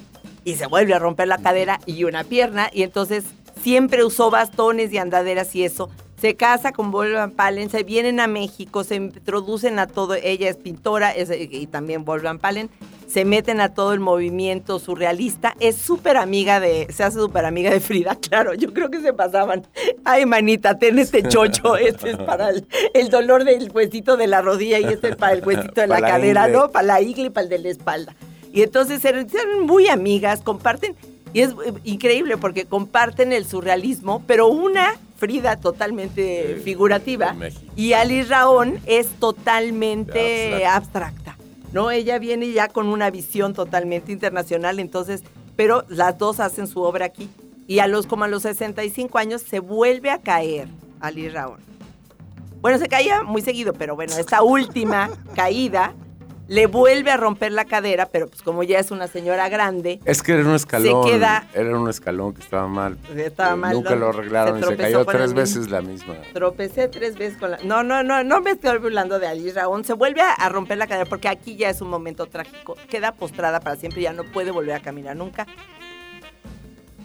y 0.49 0.55
se 0.55 0.65
vuelve 0.67 0.93
a 0.95 0.99
romper 0.99 1.27
la 1.27 1.37
cadera 1.37 1.79
y 1.85 2.03
una 2.05 2.23
pierna 2.23 2.69
y 2.73 2.81
entonces 2.83 3.23
siempre 3.61 4.03
usó 4.03 4.31
bastones 4.31 4.91
y 4.91 4.97
andaderas 4.97 5.53
y 5.55 5.63
eso. 5.63 5.89
Se 6.19 6.35
casa 6.35 6.73
con 6.73 6.91
Wolfgang 6.91 7.31
Palen, 7.31 7.69
se 7.69 7.83
vienen 7.83 8.19
a 8.19 8.27
México, 8.27 8.83
se 8.83 8.95
introducen 8.95 9.79
a 9.79 9.87
todo, 9.87 10.15
ella 10.15 10.49
es 10.49 10.57
pintora 10.57 11.11
es- 11.11 11.31
y 11.31 11.65
también 11.67 12.03
Wolfgang 12.03 12.39
Palen, 12.39 12.69
se 13.07 13.23
meten 13.25 13.61
a 13.61 13.73
todo 13.73 13.93
el 13.93 13.99
movimiento 14.01 14.79
surrealista, 14.79 15.55
es 15.61 15.77
súper 15.77 16.17
amiga 16.17 16.59
de, 16.59 16.87
se 16.91 17.03
hace 17.03 17.19
súper 17.19 17.45
amiga 17.45 17.69
de 17.71 17.79
Frida, 17.79 18.15
claro, 18.29 18.53
yo 18.53 18.73
creo 18.73 18.89
que 18.89 18.99
se 19.01 19.13
pasaban, 19.13 19.65
ay 20.03 20.25
manita, 20.25 20.77
ten 20.77 20.99
este 20.99 21.23
chocho, 21.23 21.77
este 21.77 22.11
es 22.11 22.17
para 22.17 22.49
el, 22.49 22.67
el 22.93 23.09
dolor 23.09 23.45
del 23.45 23.71
huesito 23.71 24.17
de 24.17 24.27
la 24.27 24.41
rodilla 24.41 24.79
y 24.79 24.85
este 24.85 25.09
es 25.09 25.15
para 25.15 25.33
el 25.33 25.45
huesito 25.45 25.79
de 25.81 25.87
la 25.87 26.01
cadera. 26.01 26.47
¿no? 26.49 26.69
Para 26.71 26.85
la 26.87 27.01
igle 27.01 27.27
y 27.27 27.29
para 27.29 27.43
el 27.45 27.49
de 27.49 27.59
la 27.59 27.69
espalda. 27.69 28.15
Y 28.53 28.61
entonces 28.63 29.03
eran, 29.05 29.27
eran 29.29 29.61
muy 29.65 29.87
amigas, 29.87 30.41
comparten, 30.41 30.95
y 31.33 31.41
es 31.41 31.51
eh, 31.51 31.73
increíble 31.83 32.37
porque 32.37 32.65
comparten 32.65 33.31
el 33.31 33.45
surrealismo, 33.45 34.23
pero 34.27 34.47
una 34.47 34.95
Frida 35.17 35.57
totalmente 35.57 36.55
Sí, 36.55 36.61
figurativa 36.63 37.35
y 37.75 37.91
Ali 37.91 38.23
Raón 38.23 38.79
es 38.85 39.07
totalmente 39.19 40.65
Abstracta. 40.65 41.35
abstracta, 41.35 41.37
¿no? 41.73 41.91
Ella 41.91 42.19
viene 42.19 42.51
ya 42.53 42.69
con 42.69 42.87
una 42.87 43.09
visión 43.09 43.53
totalmente 43.53 44.13
internacional, 44.13 44.79
entonces, 44.79 45.23
pero 45.57 45.83
las 45.89 46.17
dos 46.17 46.39
hacen 46.39 46.67
su 46.67 46.81
obra 46.81 47.05
aquí. 47.05 47.29
Y 47.67 47.79
a 47.79 47.87
los 47.87 48.07
como 48.07 48.23
a 48.23 48.27
los 48.29 48.43
65 48.43 49.17
años 49.17 49.41
se 49.41 49.59
vuelve 49.59 50.09
a 50.09 50.19
caer 50.19 50.69
Ali 51.01 51.27
Raón. 51.27 51.59
Bueno, 52.61 52.77
se 52.79 52.87
caía 52.87 53.21
muy 53.23 53.41
seguido, 53.41 53.73
pero 53.73 53.95
bueno, 53.95 54.13
esta 54.17 54.41
última 54.41 55.09
caída 55.35 55.93
le 56.49 56.65
vuelve 56.67 57.11
a 57.11 57.17
romper 57.17 57.51
la 57.53 57.63
cadera, 57.63 58.07
pero 58.07 58.27
pues 58.27 58.41
como 58.41 58.63
ya 58.63 58.79
es 58.79 58.91
una 58.91 59.07
señora 59.07 59.47
grande, 59.49 59.99
Es 60.03 60.21
que 60.23 60.33
era 60.33 60.43
un 60.43 60.55
escalón. 60.55 61.05
queda- 61.07 61.47
Era 61.53 61.77
un 61.77 61.87
escalón 61.89 62.33
que 62.33 62.41
estaba 62.41 62.67
mal. 62.67 62.97
Estaba 63.15 63.55
mal, 63.55 63.73
Nunca 63.73 63.95
lo 63.95 64.09
arreglaron 64.09 64.59
Se 64.59 64.65
y 64.65 64.69
se 64.69 64.77
cayó 64.77 65.05
tres 65.05 65.33
veces 65.33 65.69
la 65.69 65.81
misma. 65.81 66.15
tropecé 66.33 66.87
tres 66.87 67.17
veces 67.17 67.37
con 67.37 67.51
la... 67.51 67.59
No, 67.63 67.83
no, 67.83 68.03
no, 68.03 68.23
no 68.23 68.41
me 68.41 68.51
estoy 68.51 68.71
hablando 68.71 69.19
de 69.19 69.27
Ali 69.27 69.51
Raón. 69.51 69.85
Se 69.85 69.93
vuelve 69.93 70.21
a, 70.21 70.33
a 70.33 70.49
romper 70.49 70.77
la 70.79 70.87
cadera 70.87 71.07
porque 71.07 71.27
aquí 71.29 71.55
ya 71.55 71.69
es 71.69 71.81
un 71.81 71.89
momento 71.89 72.25
trágico. 72.25 72.75
Queda 72.89 73.11
postrada 73.13 73.59
para 73.59 73.75
siempre, 73.75 74.01
ya 74.01 74.11
no 74.13 74.23
puede 74.23 74.51
volver 74.51 74.73
a 74.75 74.79
caminar 74.79 75.15
nunca. 75.15 75.45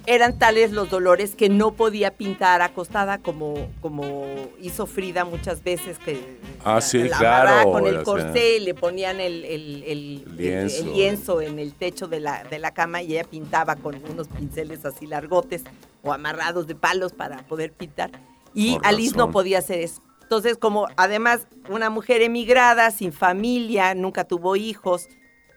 Eran 0.06 0.38
tales 0.38 0.70
los 0.72 0.90
dolores 0.90 1.34
que 1.34 1.48
no 1.48 1.72
podía 1.72 2.10
pintar 2.10 2.60
acostada 2.60 3.16
como, 3.18 3.68
como 3.80 4.26
hizo 4.60 4.84
Frida 4.86 5.24
muchas 5.24 5.62
veces 5.64 5.98
que 5.98 6.38
Ah, 6.64 6.80
sí, 6.80 7.02
la 7.04 7.18
claro, 7.18 7.70
con 7.72 7.86
el 7.86 8.02
corsé 8.02 8.56
y 8.56 8.60
le 8.60 8.74
ponían 8.74 9.20
el, 9.20 9.44
el- 9.44 9.82
el- 9.84 10.24
El 10.26 10.36
lienzo. 10.36 10.76
el- 10.82 10.88
el 10.88 10.94
lienzo 10.94 11.40
en 11.40 11.58
el 11.58 11.74
techo 11.74 12.06
de 12.08 12.20
la, 12.20 12.44
de 12.44 12.58
la 12.58 12.72
cama 12.72 13.02
y 13.02 13.12
ella 13.12 13.24
pintaba 13.24 13.76
con 13.76 13.96
unos 14.10 14.28
pinceles 14.28 14.84
así 14.84 15.06
largotes 15.06 15.62
o 16.02 16.12
amarrados 16.12 16.66
de 16.66 16.74
palos 16.74 17.12
para 17.12 17.38
poder 17.46 17.72
pintar. 17.72 18.10
Y 18.54 18.76
Por 18.76 18.86
Alice 18.86 19.16
no 19.16 19.30
podía 19.32 19.58
hacer 19.58 19.80
eso. 19.80 20.02
Entonces, 20.22 20.56
como 20.56 20.88
además 20.96 21.46
una 21.68 21.90
mujer 21.90 22.22
emigrada, 22.22 22.90
sin 22.90 23.12
familia, 23.12 23.94
nunca 23.94 24.24
tuvo 24.24 24.56
hijos, 24.56 25.06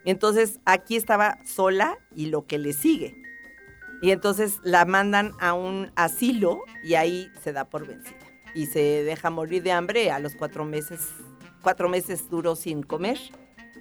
entonces 0.03 0.59
aquí 0.65 0.95
estaba 0.95 1.37
sola 1.45 1.97
y 2.15 2.27
lo 2.27 2.45
que 2.45 2.57
le 2.57 2.73
sigue. 2.73 3.15
Y 4.01 4.11
entonces 4.11 4.57
la 4.63 4.85
mandan 4.85 5.31
a 5.39 5.53
un 5.53 5.91
asilo 5.95 6.63
y 6.83 6.93
ahí 6.95 7.31
se 7.43 7.51
da 7.53 7.65
por 7.65 7.87
vencida. 7.87 8.15
Y 8.57 8.65
se 8.65 9.03
deja 9.03 9.29
morir 9.29 9.61
de 9.61 9.71
hambre 9.71 10.09
a 10.09 10.17
los 10.17 10.33
cuatro 10.35 10.65
meses. 10.65 10.99
Cuatro 11.61 11.89
meses 11.89 12.27
duró 12.27 12.55
sin 12.55 12.81
comer 12.81 13.19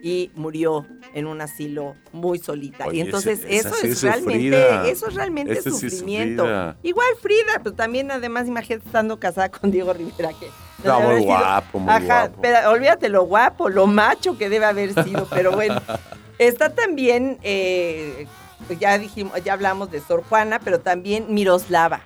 y 0.02 0.30
murió 0.34 0.86
en 1.14 1.26
un 1.26 1.40
asilo 1.40 1.96
muy 2.12 2.38
solita. 2.38 2.86
Oye, 2.86 2.98
y 2.98 3.00
entonces 3.00 3.40
ese- 3.48 3.56
eso 3.68 3.74
sí 3.80 3.88
es 3.88 4.02
realmente, 4.02 4.90
eso 4.90 5.08
es 5.08 5.14
realmente 5.14 5.52
Ese 5.54 5.62
sí 5.62 5.86
es 5.86 5.92
sufrimiento. 5.94 6.44
Igual 6.82 7.06
Frida, 7.22 7.60
pues 7.62 7.74
también 7.74 8.10
además 8.10 8.46
imagínate 8.48 8.84
estando 8.86 9.18
casada 9.18 9.48
con 9.50 9.70
Diego 9.70 9.94
Rivera 9.94 10.30
que 10.38 10.50
No, 10.84 11.00
muy 11.00 11.22
guapo, 11.24 11.78
muy 11.78 11.90
Ajá, 11.94 12.26
guapo. 12.26 12.38
pero 12.42 12.70
olvídate 12.70 13.08
lo 13.08 13.22
guapo, 13.24 13.70
lo 13.70 13.86
macho 13.86 14.36
que 14.36 14.50
debe 14.50 14.66
haber 14.66 14.92
sido, 15.04 15.26
pero 15.30 15.52
bueno. 15.52 15.80
Está 16.38 16.74
también, 16.74 17.38
eh, 17.42 18.26
ya 18.78 18.98
dijimos, 18.98 19.42
ya 19.42 19.54
hablamos 19.54 19.90
de 19.90 20.00
Sor 20.02 20.22
Juana, 20.28 20.58
pero 20.62 20.80
también 20.80 21.32
Miroslava. 21.32 22.02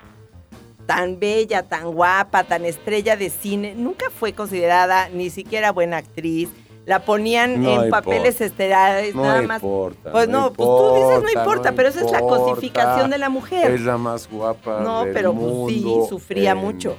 Tan 0.95 1.19
bella, 1.19 1.63
tan 1.63 1.91
guapa, 1.93 2.43
tan 2.43 2.65
estrella 2.65 3.15
de 3.15 3.29
cine. 3.29 3.73
Nunca 3.75 4.05
fue 4.09 4.33
considerada 4.33 5.09
ni 5.09 5.29
siquiera 5.29 5.71
buena 5.71 5.97
actriz. 5.97 6.49
La 6.85 7.05
ponían 7.05 7.61
No 7.61 7.83
en 7.83 7.89
papeles 7.91 8.41
estelares, 8.41 9.13
No 9.13 9.23
nada 9.23 9.41
más. 9.43 9.61
importa. 9.61 10.11
Pues 10.11 10.27
no, 10.27 10.51
pues 10.51 10.67
tú 10.67 10.95
dices 10.95 11.21
no 11.33 11.39
importa, 11.39 11.73
pero 11.73 11.89
esa 11.89 12.01
es 12.03 12.11
la 12.11 12.21
cosificación 12.21 13.11
de 13.11 13.17
la 13.19 13.29
mujer. 13.29 13.71
Es 13.71 13.81
la 13.81 13.97
más 13.97 14.27
guapa. 14.29 14.79
No, 14.81 15.05
del 15.05 15.13
pero, 15.13 15.33
pues, 15.33 15.45
sí, 15.73 15.81
mundo 15.81 16.07
sufría 16.09 16.55
mucho. 16.55 16.97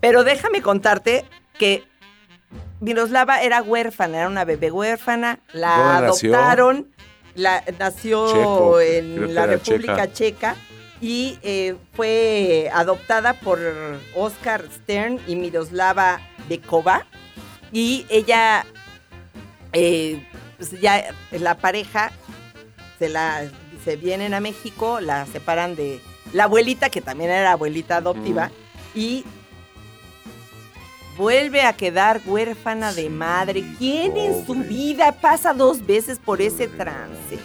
Pero 0.00 0.24
déjame 0.24 0.60
contarte 0.60 1.24
que 1.58 1.84
Miroslava 2.80 3.42
era 3.42 3.62
huérfana, 3.62 4.18
era 4.18 4.26
una 4.28 4.44
bebé 4.44 4.70
huérfana, 4.70 5.40
la 5.52 5.76
¿Dónde 5.78 6.06
nació? 6.08 6.34
adoptaron, 6.34 6.88
la, 7.34 7.64
nació 7.78 8.26
Checo, 8.28 8.80
en 8.80 9.34
la 9.34 9.46
República 9.46 10.12
Checa, 10.12 10.56
y 11.00 11.38
eh, 11.42 11.76
fue 11.94 12.70
adoptada 12.72 13.34
por 13.34 13.60
Oscar 14.14 14.64
Stern 14.72 15.20
y 15.26 15.36
Miroslava 15.36 16.20
Bekova. 16.48 17.04
Y 17.72 18.06
ella, 18.08 18.64
eh, 19.72 20.24
pues 20.56 20.80
ya 20.80 21.14
la 21.32 21.56
pareja 21.56 22.12
se 22.98 23.08
la 23.08 23.48
se 23.86 23.94
vienen 23.94 24.34
a 24.34 24.40
México, 24.40 24.98
la 25.00 25.26
separan 25.26 25.76
de 25.76 26.00
la 26.32 26.44
abuelita, 26.44 26.90
que 26.90 27.00
también 27.00 27.30
era 27.30 27.52
abuelita 27.52 27.98
adoptiva, 27.98 28.50
y 28.96 29.24
vuelve 31.16 31.62
a 31.62 31.72
quedar 31.72 32.20
huérfana 32.26 32.92
de 32.92 33.08
madre. 33.08 33.64
¿Quién 33.78 34.16
en 34.16 34.44
su 34.44 34.54
vida 34.54 35.12
pasa 35.12 35.52
dos 35.52 35.86
veces 35.86 36.18
por 36.18 36.42
ese 36.42 36.66
trance? 36.66 37.38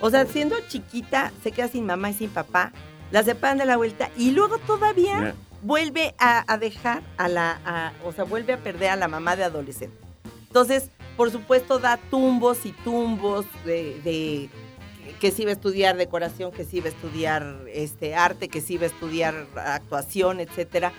O 0.00 0.10
sea, 0.10 0.26
siendo 0.26 0.56
chiquita, 0.68 1.32
se 1.42 1.52
queda 1.52 1.68
sin 1.68 1.86
mamá 1.86 2.10
y 2.10 2.14
sin 2.14 2.30
papá, 2.30 2.72
la 3.10 3.22
separan 3.22 3.58
de 3.58 3.64
la 3.64 3.76
vuelta 3.76 4.10
y 4.16 4.32
luego 4.32 4.58
todavía 4.58 5.34
vuelve 5.62 6.14
a, 6.18 6.56
dejar 6.58 7.02
a 7.16 7.28
la, 7.28 7.92
o 8.04 8.12
sea, 8.12 8.24
vuelve 8.24 8.52
a 8.52 8.58
perder 8.58 8.90
a 8.90 8.96
la 8.96 9.08
mamá 9.08 9.36
de 9.36 9.44
adolescente. 9.44 9.96
Entonces, 10.46 10.90
por 11.16 11.30
supuesto, 11.30 11.78
da 11.78 11.96
tumbos 11.96 12.66
y 12.66 12.72
tumbos 12.72 13.46
de, 13.64 14.50
que 15.20 15.30
sí 15.30 15.44
va 15.44 15.50
a 15.50 15.54
estudiar 15.54 15.96
decoración, 15.96 16.52
que 16.52 16.64
sí 16.64 16.80
va 16.80 16.86
a 16.86 16.90
estudiar 16.90 17.60
este 17.72 18.14
arte, 18.14 18.48
que 18.48 18.60
sí 18.60 18.76
va 18.76 18.84
a 18.84 18.86
estudiar 18.86 19.46
actuación, 19.56 20.40
etcétera 20.40 20.92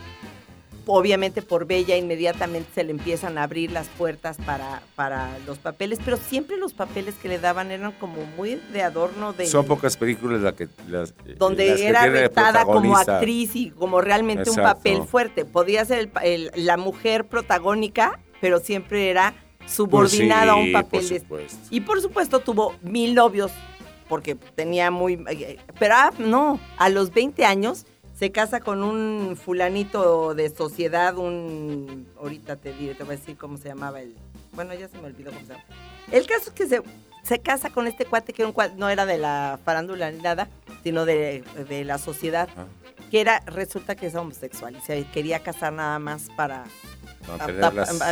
obviamente 0.87 1.41
por 1.41 1.65
Bella 1.65 1.95
inmediatamente 1.97 2.69
se 2.73 2.83
le 2.83 2.91
empiezan 2.91 3.37
a 3.37 3.43
abrir 3.43 3.71
las 3.71 3.87
puertas 3.87 4.37
para, 4.45 4.81
para 4.95 5.37
los 5.45 5.59
papeles, 5.59 5.99
pero 6.03 6.17
siempre 6.17 6.57
los 6.57 6.73
papeles 6.73 7.15
que 7.15 7.27
le 7.27 7.39
daban 7.39 7.71
eran 7.71 7.91
como 7.93 8.25
muy 8.37 8.61
de 8.71 8.81
adorno 8.81 9.33
de... 9.33 9.45
Son 9.45 9.65
pocas 9.65 9.97
películas 9.97 10.41
las 10.41 10.53
que... 10.53 10.67
Las, 10.87 11.13
donde 11.37 11.85
era 11.85 12.05
retada 12.07 12.65
como 12.65 12.97
actriz 12.97 13.55
y 13.55 13.71
como 13.71 14.01
realmente 14.01 14.49
un 14.49 14.55
papel 14.55 15.03
fuerte. 15.03 15.45
Podía 15.45 15.85
ser 15.85 16.09
la 16.55 16.77
mujer 16.77 17.25
protagónica, 17.25 18.19
pero 18.41 18.59
siempre 18.59 19.09
era 19.09 19.33
subordinada 19.65 20.53
a 20.53 20.55
un 20.55 20.71
papel 20.71 21.07
de... 21.07 21.23
Y 21.69 21.81
por 21.81 22.01
supuesto 22.01 22.39
tuvo 22.39 22.75
mil 22.81 23.13
novios, 23.13 23.51
porque 24.07 24.35
tenía 24.35 24.89
muy... 24.91 25.17
Pero 25.77 25.95
ah, 25.95 26.11
no, 26.17 26.59
a 26.77 26.89
los 26.89 27.13
20 27.13 27.45
años 27.45 27.85
se 28.17 28.31
casa 28.31 28.61
con 28.61 28.81
un 28.81 29.37
fulanito 29.37 30.33
de 30.33 30.49
sociedad, 30.49 31.15
un... 31.17 32.07
Ahorita 32.19 32.55
te 32.55 32.73
diré, 32.73 32.95
te 32.95 33.03
voy 33.03 33.13
a 33.13 33.17
decir 33.17 33.37
cómo 33.37 33.57
se 33.57 33.69
llamaba 33.69 34.01
el... 34.01 34.15
Bueno, 34.53 34.73
ya 34.73 34.87
se 34.87 34.97
me 34.97 35.05
olvidó 35.05 35.31
cómo 35.31 35.45
se 35.45 35.53
llama. 35.53 35.63
El 36.11 36.25
caso 36.25 36.49
es 36.49 36.51
que 36.51 36.67
se, 36.67 36.81
se 37.21 37.39
casa 37.39 37.69
con 37.69 37.85
este 37.85 38.05
cuate 38.05 38.33
que 38.33 38.51
no 38.75 38.89
era 38.89 39.05
de 39.05 39.19
la 39.19 39.59
farándula 39.63 40.09
ni 40.11 40.19
nada, 40.19 40.47
sino 40.83 41.05
de, 41.05 41.43
la 41.85 41.99
sociedad, 41.99 42.49
ah. 42.57 42.65
que 43.11 43.21
era, 43.21 43.41
resulta 43.45 43.95
que 43.95 44.07
es 44.07 44.15
homosexual 44.15 44.75
y 44.75 44.81
se 44.81 45.03
quería 45.11 45.43
casar 45.43 45.73
nada 45.73 45.99
más 45.99 46.27
para 46.35 46.63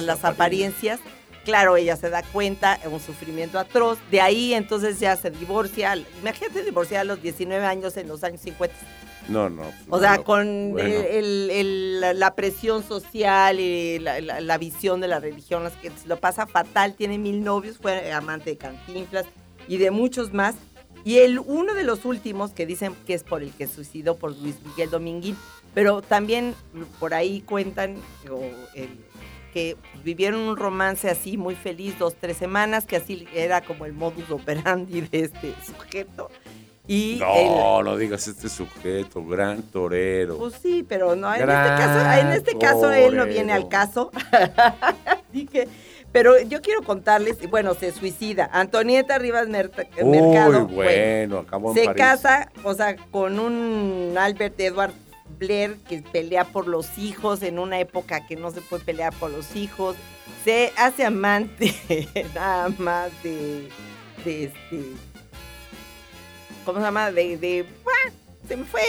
las, 0.02 0.24
apariencias. 0.24 1.00
Claro, 1.46 1.78
ella 1.78 1.96
se 1.96 2.12
da 2.12 2.22
cuenta, 2.22 2.80
un 2.92 3.00
sufrimiento 3.00 3.58
atroz. 3.58 3.98
De 4.12 4.22
ahí 4.22 4.54
entonces 4.54 5.00
ya 5.00 5.16
se 5.16 5.32
divorcia. 5.32 5.96
Imagínate 6.22 6.64
divorciar 6.64 7.02
a 7.02 7.06
los 7.06 7.24
19 7.24 7.66
años 7.66 7.98
en 7.98 8.08
los 8.08 8.24
años 8.24 8.42
50 8.42 8.76
no, 9.28 9.50
no. 9.50 9.64
O 9.90 10.00
sea, 10.00 10.20
con 10.20 10.76
la 10.76 12.36
presión 12.36 12.84
social 12.84 13.60
y 13.60 14.00
la, 14.00 14.58
visión 14.58 15.02
de 15.02 15.08
la 15.08 15.20
religión, 15.20 15.64
que 15.82 15.92
lo 16.06 16.18
pasa 16.18 16.46
fatal, 16.48 16.96
tiene 16.96 17.18
mil 17.18 17.44
novios, 17.44 17.78
fue 17.78 18.12
amante 18.12 18.52
de 18.52 18.58
Cantinflas 18.58 19.26
y 19.68 19.78
de 19.78 19.92
muchos 19.92 20.34
más. 20.34 20.56
Y 21.04 21.20
el 21.20 21.40
uno 21.40 21.74
de 21.76 21.84
los 21.84 22.04
últimos 22.06 22.52
que 22.52 22.66
dicen 22.66 22.96
que 23.06 23.14
es 23.14 23.24
por 23.24 23.44
el 23.44 23.52
que 23.52 23.68
suicidó 23.68 24.16
por 24.16 24.36
Luis 24.38 24.56
Miguel 24.66 24.90
Dominguín, 24.90 25.38
pero 25.74 26.02
también 26.02 26.56
por 27.00 27.14
ahí 27.14 27.42
cuentan 27.42 27.98
que 29.54 29.78
vivieron 30.04 30.42
un 30.42 30.58
romance 30.58 31.10
así 31.10 31.38
muy 31.38 31.56
feliz, 31.56 31.98
dos, 32.00 32.16
tres 32.20 32.38
semanas, 32.38 32.86
que 32.86 32.96
así 32.96 33.28
era 33.34 33.62
como 33.62 33.86
el 33.86 33.94
modus 33.94 34.30
operandi 34.32 35.02
de 35.02 35.20
este 35.22 35.54
sujeto 35.64 36.30
no, 36.88 37.84
no 37.84 37.98
digas 37.98 38.28
este 38.28 38.50
sujeto, 38.50 39.26
gran 39.26 39.64
torero. 39.64 40.38
Pues 40.38 40.56
sí, 40.62 40.86
pero 40.88 41.16
no, 41.16 41.34
en 41.34 41.42
este 41.42 41.48
caso, 41.48 42.20
en 42.20 42.28
este 42.34 42.58
caso 42.58 42.92
él 42.92 43.16
no 43.16 43.26
viene 43.26 43.54
al 43.54 43.68
caso. 43.68 44.12
Dije, 45.34 45.68
pero 46.12 46.40
yo 46.42 46.62
quiero 46.62 46.82
contarles, 46.84 47.50
bueno, 47.50 47.74
se 47.74 47.92
suicida. 47.92 48.50
Antonieta 48.54 49.18
Rivas 49.18 49.48
Mercado. 49.48 50.68
bueno, 50.68 51.40
acabó 51.40 51.74
Se 51.74 51.94
casa, 51.94 52.52
o 52.64 52.74
sea, 52.74 52.96
con 53.12 53.40
un 53.40 54.16
Albert 54.18 54.60
Edward 54.60 54.94
Blair 55.38 55.76
que 55.90 56.02
pelea 56.02 56.46
por 56.46 56.68
los 56.68 56.98
hijos 56.98 57.44
en 57.44 57.60
una 57.60 57.80
época 57.80 58.26
que 58.28 58.36
no 58.36 58.52
se 58.52 58.62
puede 58.62 58.86
pelear 58.86 59.14
por 59.14 59.32
los 59.32 59.56
hijos. 59.56 59.98
Se 60.44 60.72
hace 60.78 61.04
amante 61.04 61.74
nada 62.34 62.70
más 62.78 63.12
de, 63.24 63.68
de 64.24 64.46
este 64.46 64.80
¿cómo 66.66 66.80
se 66.80 66.86
llama? 66.86 67.12
De, 67.12 67.38
de 67.38 67.66
¡ah! 67.86 68.12
se 68.48 68.58
me 68.58 68.66
fue. 68.66 68.82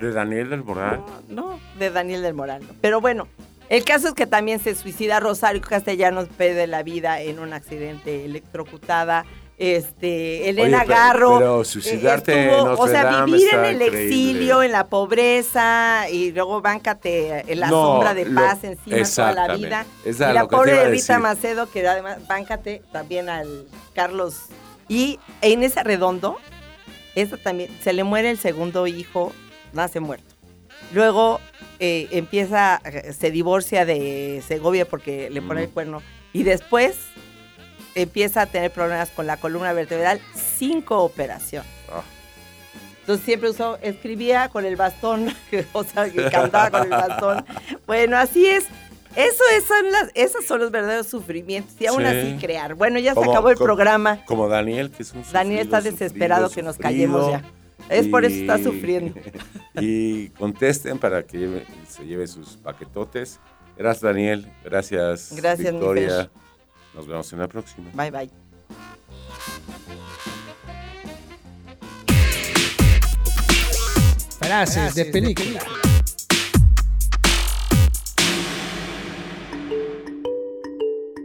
¿De 0.00 0.12
Daniel 0.12 0.50
del 0.50 0.64
Moral? 0.64 1.02
No, 1.28 1.60
de 1.78 1.90
Daniel 1.90 2.22
del 2.22 2.34
Moral. 2.34 2.62
Pero 2.80 3.00
bueno, 3.00 3.28
el 3.68 3.84
caso 3.84 4.08
es 4.08 4.14
que 4.14 4.26
también 4.26 4.60
se 4.60 4.74
suicida 4.74 5.20
Rosario 5.20 5.60
Castellanos, 5.62 6.28
pide 6.28 6.66
la 6.66 6.82
vida 6.82 7.20
en 7.20 7.38
un 7.38 7.52
accidente 7.52 8.24
electrocutada. 8.24 9.24
Este, 9.58 10.48
Elena 10.48 10.84
Garro. 10.84 11.38
Pero 11.38 11.64
suicidarte 11.64 12.50
O 12.50 12.88
sea, 12.88 13.24
vivir 13.24 13.48
en 13.54 13.64
el 13.64 13.82
exilio, 13.82 14.62
en 14.62 14.72
la 14.72 14.88
pobreza, 14.88 16.08
y 16.10 16.32
luego 16.32 16.60
báncate 16.60 17.50
en 17.52 17.60
la 17.60 17.68
sombra 17.68 18.12
de 18.12 18.26
paz 18.26 18.64
encima 18.64 18.96
toda 19.04 19.46
la 19.46 19.54
vida. 19.54 19.86
y 20.04 20.12
la 20.12 20.48
pobre 20.48 20.88
Rita 20.88 21.18
Macedo, 21.20 21.70
que 21.70 21.86
además, 21.86 22.26
báncate 22.26 22.82
también 22.90 23.28
al 23.28 23.66
Carlos 23.94 24.46
y 24.88 25.18
en 25.40 25.62
ese 25.62 25.82
redondo, 25.82 26.38
eso 27.14 27.36
también, 27.36 27.70
se 27.82 27.92
le 27.92 28.04
muere 28.04 28.30
el 28.30 28.38
segundo 28.38 28.86
hijo, 28.86 29.32
nace 29.72 30.00
muerto. 30.00 30.34
Luego 30.92 31.40
eh, 31.78 32.08
empieza, 32.10 32.80
se 33.18 33.30
divorcia 33.30 33.84
de 33.84 34.42
Segovia 34.46 34.86
porque 34.86 35.30
le 35.30 35.40
pone 35.42 35.64
el 35.64 35.70
cuerno. 35.70 36.02
Y 36.32 36.42
después 36.42 36.96
empieza 37.94 38.42
a 38.42 38.46
tener 38.46 38.70
problemas 38.70 39.10
con 39.10 39.26
la 39.26 39.36
columna 39.36 39.72
vertebral, 39.72 40.20
cinco 40.34 41.02
operaciones. 41.02 41.70
Ah. 41.90 42.02
Entonces 43.00 43.24
siempre 43.24 43.50
usó, 43.50 43.78
escribía 43.82 44.48
con 44.48 44.64
el 44.64 44.76
bastón, 44.76 45.34
o 45.72 45.84
sea, 45.84 46.10
cantaba 46.30 46.70
con 46.70 46.82
el 46.84 46.90
bastón. 46.90 47.44
Bueno, 47.86 48.16
así 48.16 48.46
es. 48.46 48.66
Eso 49.16 49.42
es, 49.56 49.64
son 49.64 49.90
las, 49.92 50.10
esos 50.14 50.44
son 50.46 50.60
los 50.60 50.70
verdaderos 50.70 51.06
sufrimientos 51.06 51.74
y 51.78 51.86
aún 51.86 52.04
así 52.04 52.36
crear. 52.40 52.74
Bueno, 52.74 52.98
ya 52.98 53.14
se 53.14 53.20
acabó 53.20 53.50
el 53.50 53.56
programa. 53.56 54.24
Como 54.24 54.48
Daniel, 54.48 54.90
que 54.90 55.02
es 55.02 55.12
un 55.12 55.22
Daniel 55.32 55.60
está 55.60 55.80
desesperado 55.80 56.50
que 56.50 56.62
nos 56.62 56.78
callemos 56.78 57.30
ya. 57.30 57.42
Es 57.88 58.08
por 58.08 58.24
eso 58.24 58.36
está 58.36 58.58
sufriendo. 58.58 59.14
Y 59.80 60.28
contesten 60.30 60.98
para 60.98 61.22
que 61.22 61.64
se 61.88 62.04
lleve 62.04 62.26
sus 62.26 62.58
paquetotes. 62.58 63.40
Gracias, 63.76 64.02
Daniel. 64.02 64.52
Gracias, 64.62 65.32
Gracias 65.34 65.72
Victoria. 65.72 66.30
Nos 66.94 67.06
vemos 67.06 67.32
en 67.32 67.38
la 67.38 67.48
próxima. 67.48 67.90
Bye, 67.94 68.10
bye. 68.10 68.30
Frases 74.40 74.94
de 74.94 75.06
película. 75.06 75.62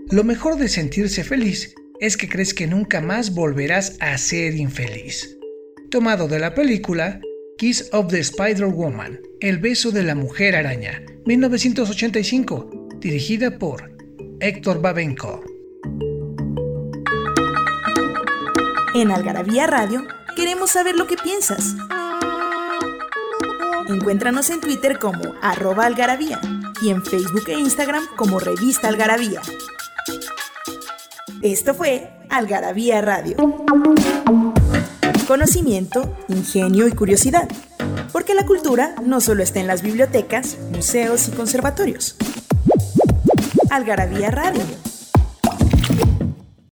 Lo 0.09 0.23
mejor 0.23 0.55
de 0.55 0.69
sentirse 0.69 1.25
feliz 1.25 1.75
es 1.99 2.15
que 2.15 2.29
crees 2.29 2.53
que 2.53 2.65
nunca 2.65 3.01
más 3.01 3.33
volverás 3.33 3.97
a 3.99 4.17
ser 4.17 4.55
infeliz. 4.55 5.37
Tomado 5.91 6.29
de 6.29 6.39
la 6.39 6.53
película 6.53 7.19
Kiss 7.57 7.89
of 7.91 8.07
the 8.07 8.19
Spider-Woman, 8.19 9.19
El 9.41 9.57
beso 9.57 9.91
de 9.91 10.03
la 10.03 10.15
mujer 10.15 10.55
araña, 10.55 11.03
1985, 11.25 12.89
dirigida 12.99 13.59
por 13.59 13.91
Héctor 14.39 14.79
Babenco. 14.79 15.43
En 18.95 19.11
Algarabía 19.11 19.67
Radio 19.67 20.07
queremos 20.37 20.71
saber 20.71 20.95
lo 20.95 21.05
que 21.05 21.17
piensas. 21.17 21.75
Encuéntranos 23.89 24.49
en 24.51 24.61
Twitter 24.61 24.99
como 24.99 25.35
arroba 25.41 25.85
algarabía 25.85 26.39
y 26.81 26.91
en 26.91 27.03
Facebook 27.03 27.43
e 27.47 27.59
Instagram 27.59 28.05
como 28.15 28.39
revista 28.39 28.87
algarabía. 28.87 29.41
Esto 31.41 31.73
fue 31.73 32.09
Algarabía 32.29 33.01
Radio. 33.01 33.37
Conocimiento, 35.27 36.17
ingenio 36.29 36.87
y 36.87 36.91
curiosidad. 36.91 37.47
Porque 38.11 38.33
la 38.33 38.45
cultura 38.45 38.95
no 39.03 39.21
solo 39.21 39.43
está 39.43 39.59
en 39.59 39.67
las 39.67 39.81
bibliotecas, 39.81 40.57
museos 40.71 41.27
y 41.27 41.31
conservatorios. 41.31 42.15
Algarabía 43.69 44.31
Radio 44.31 44.86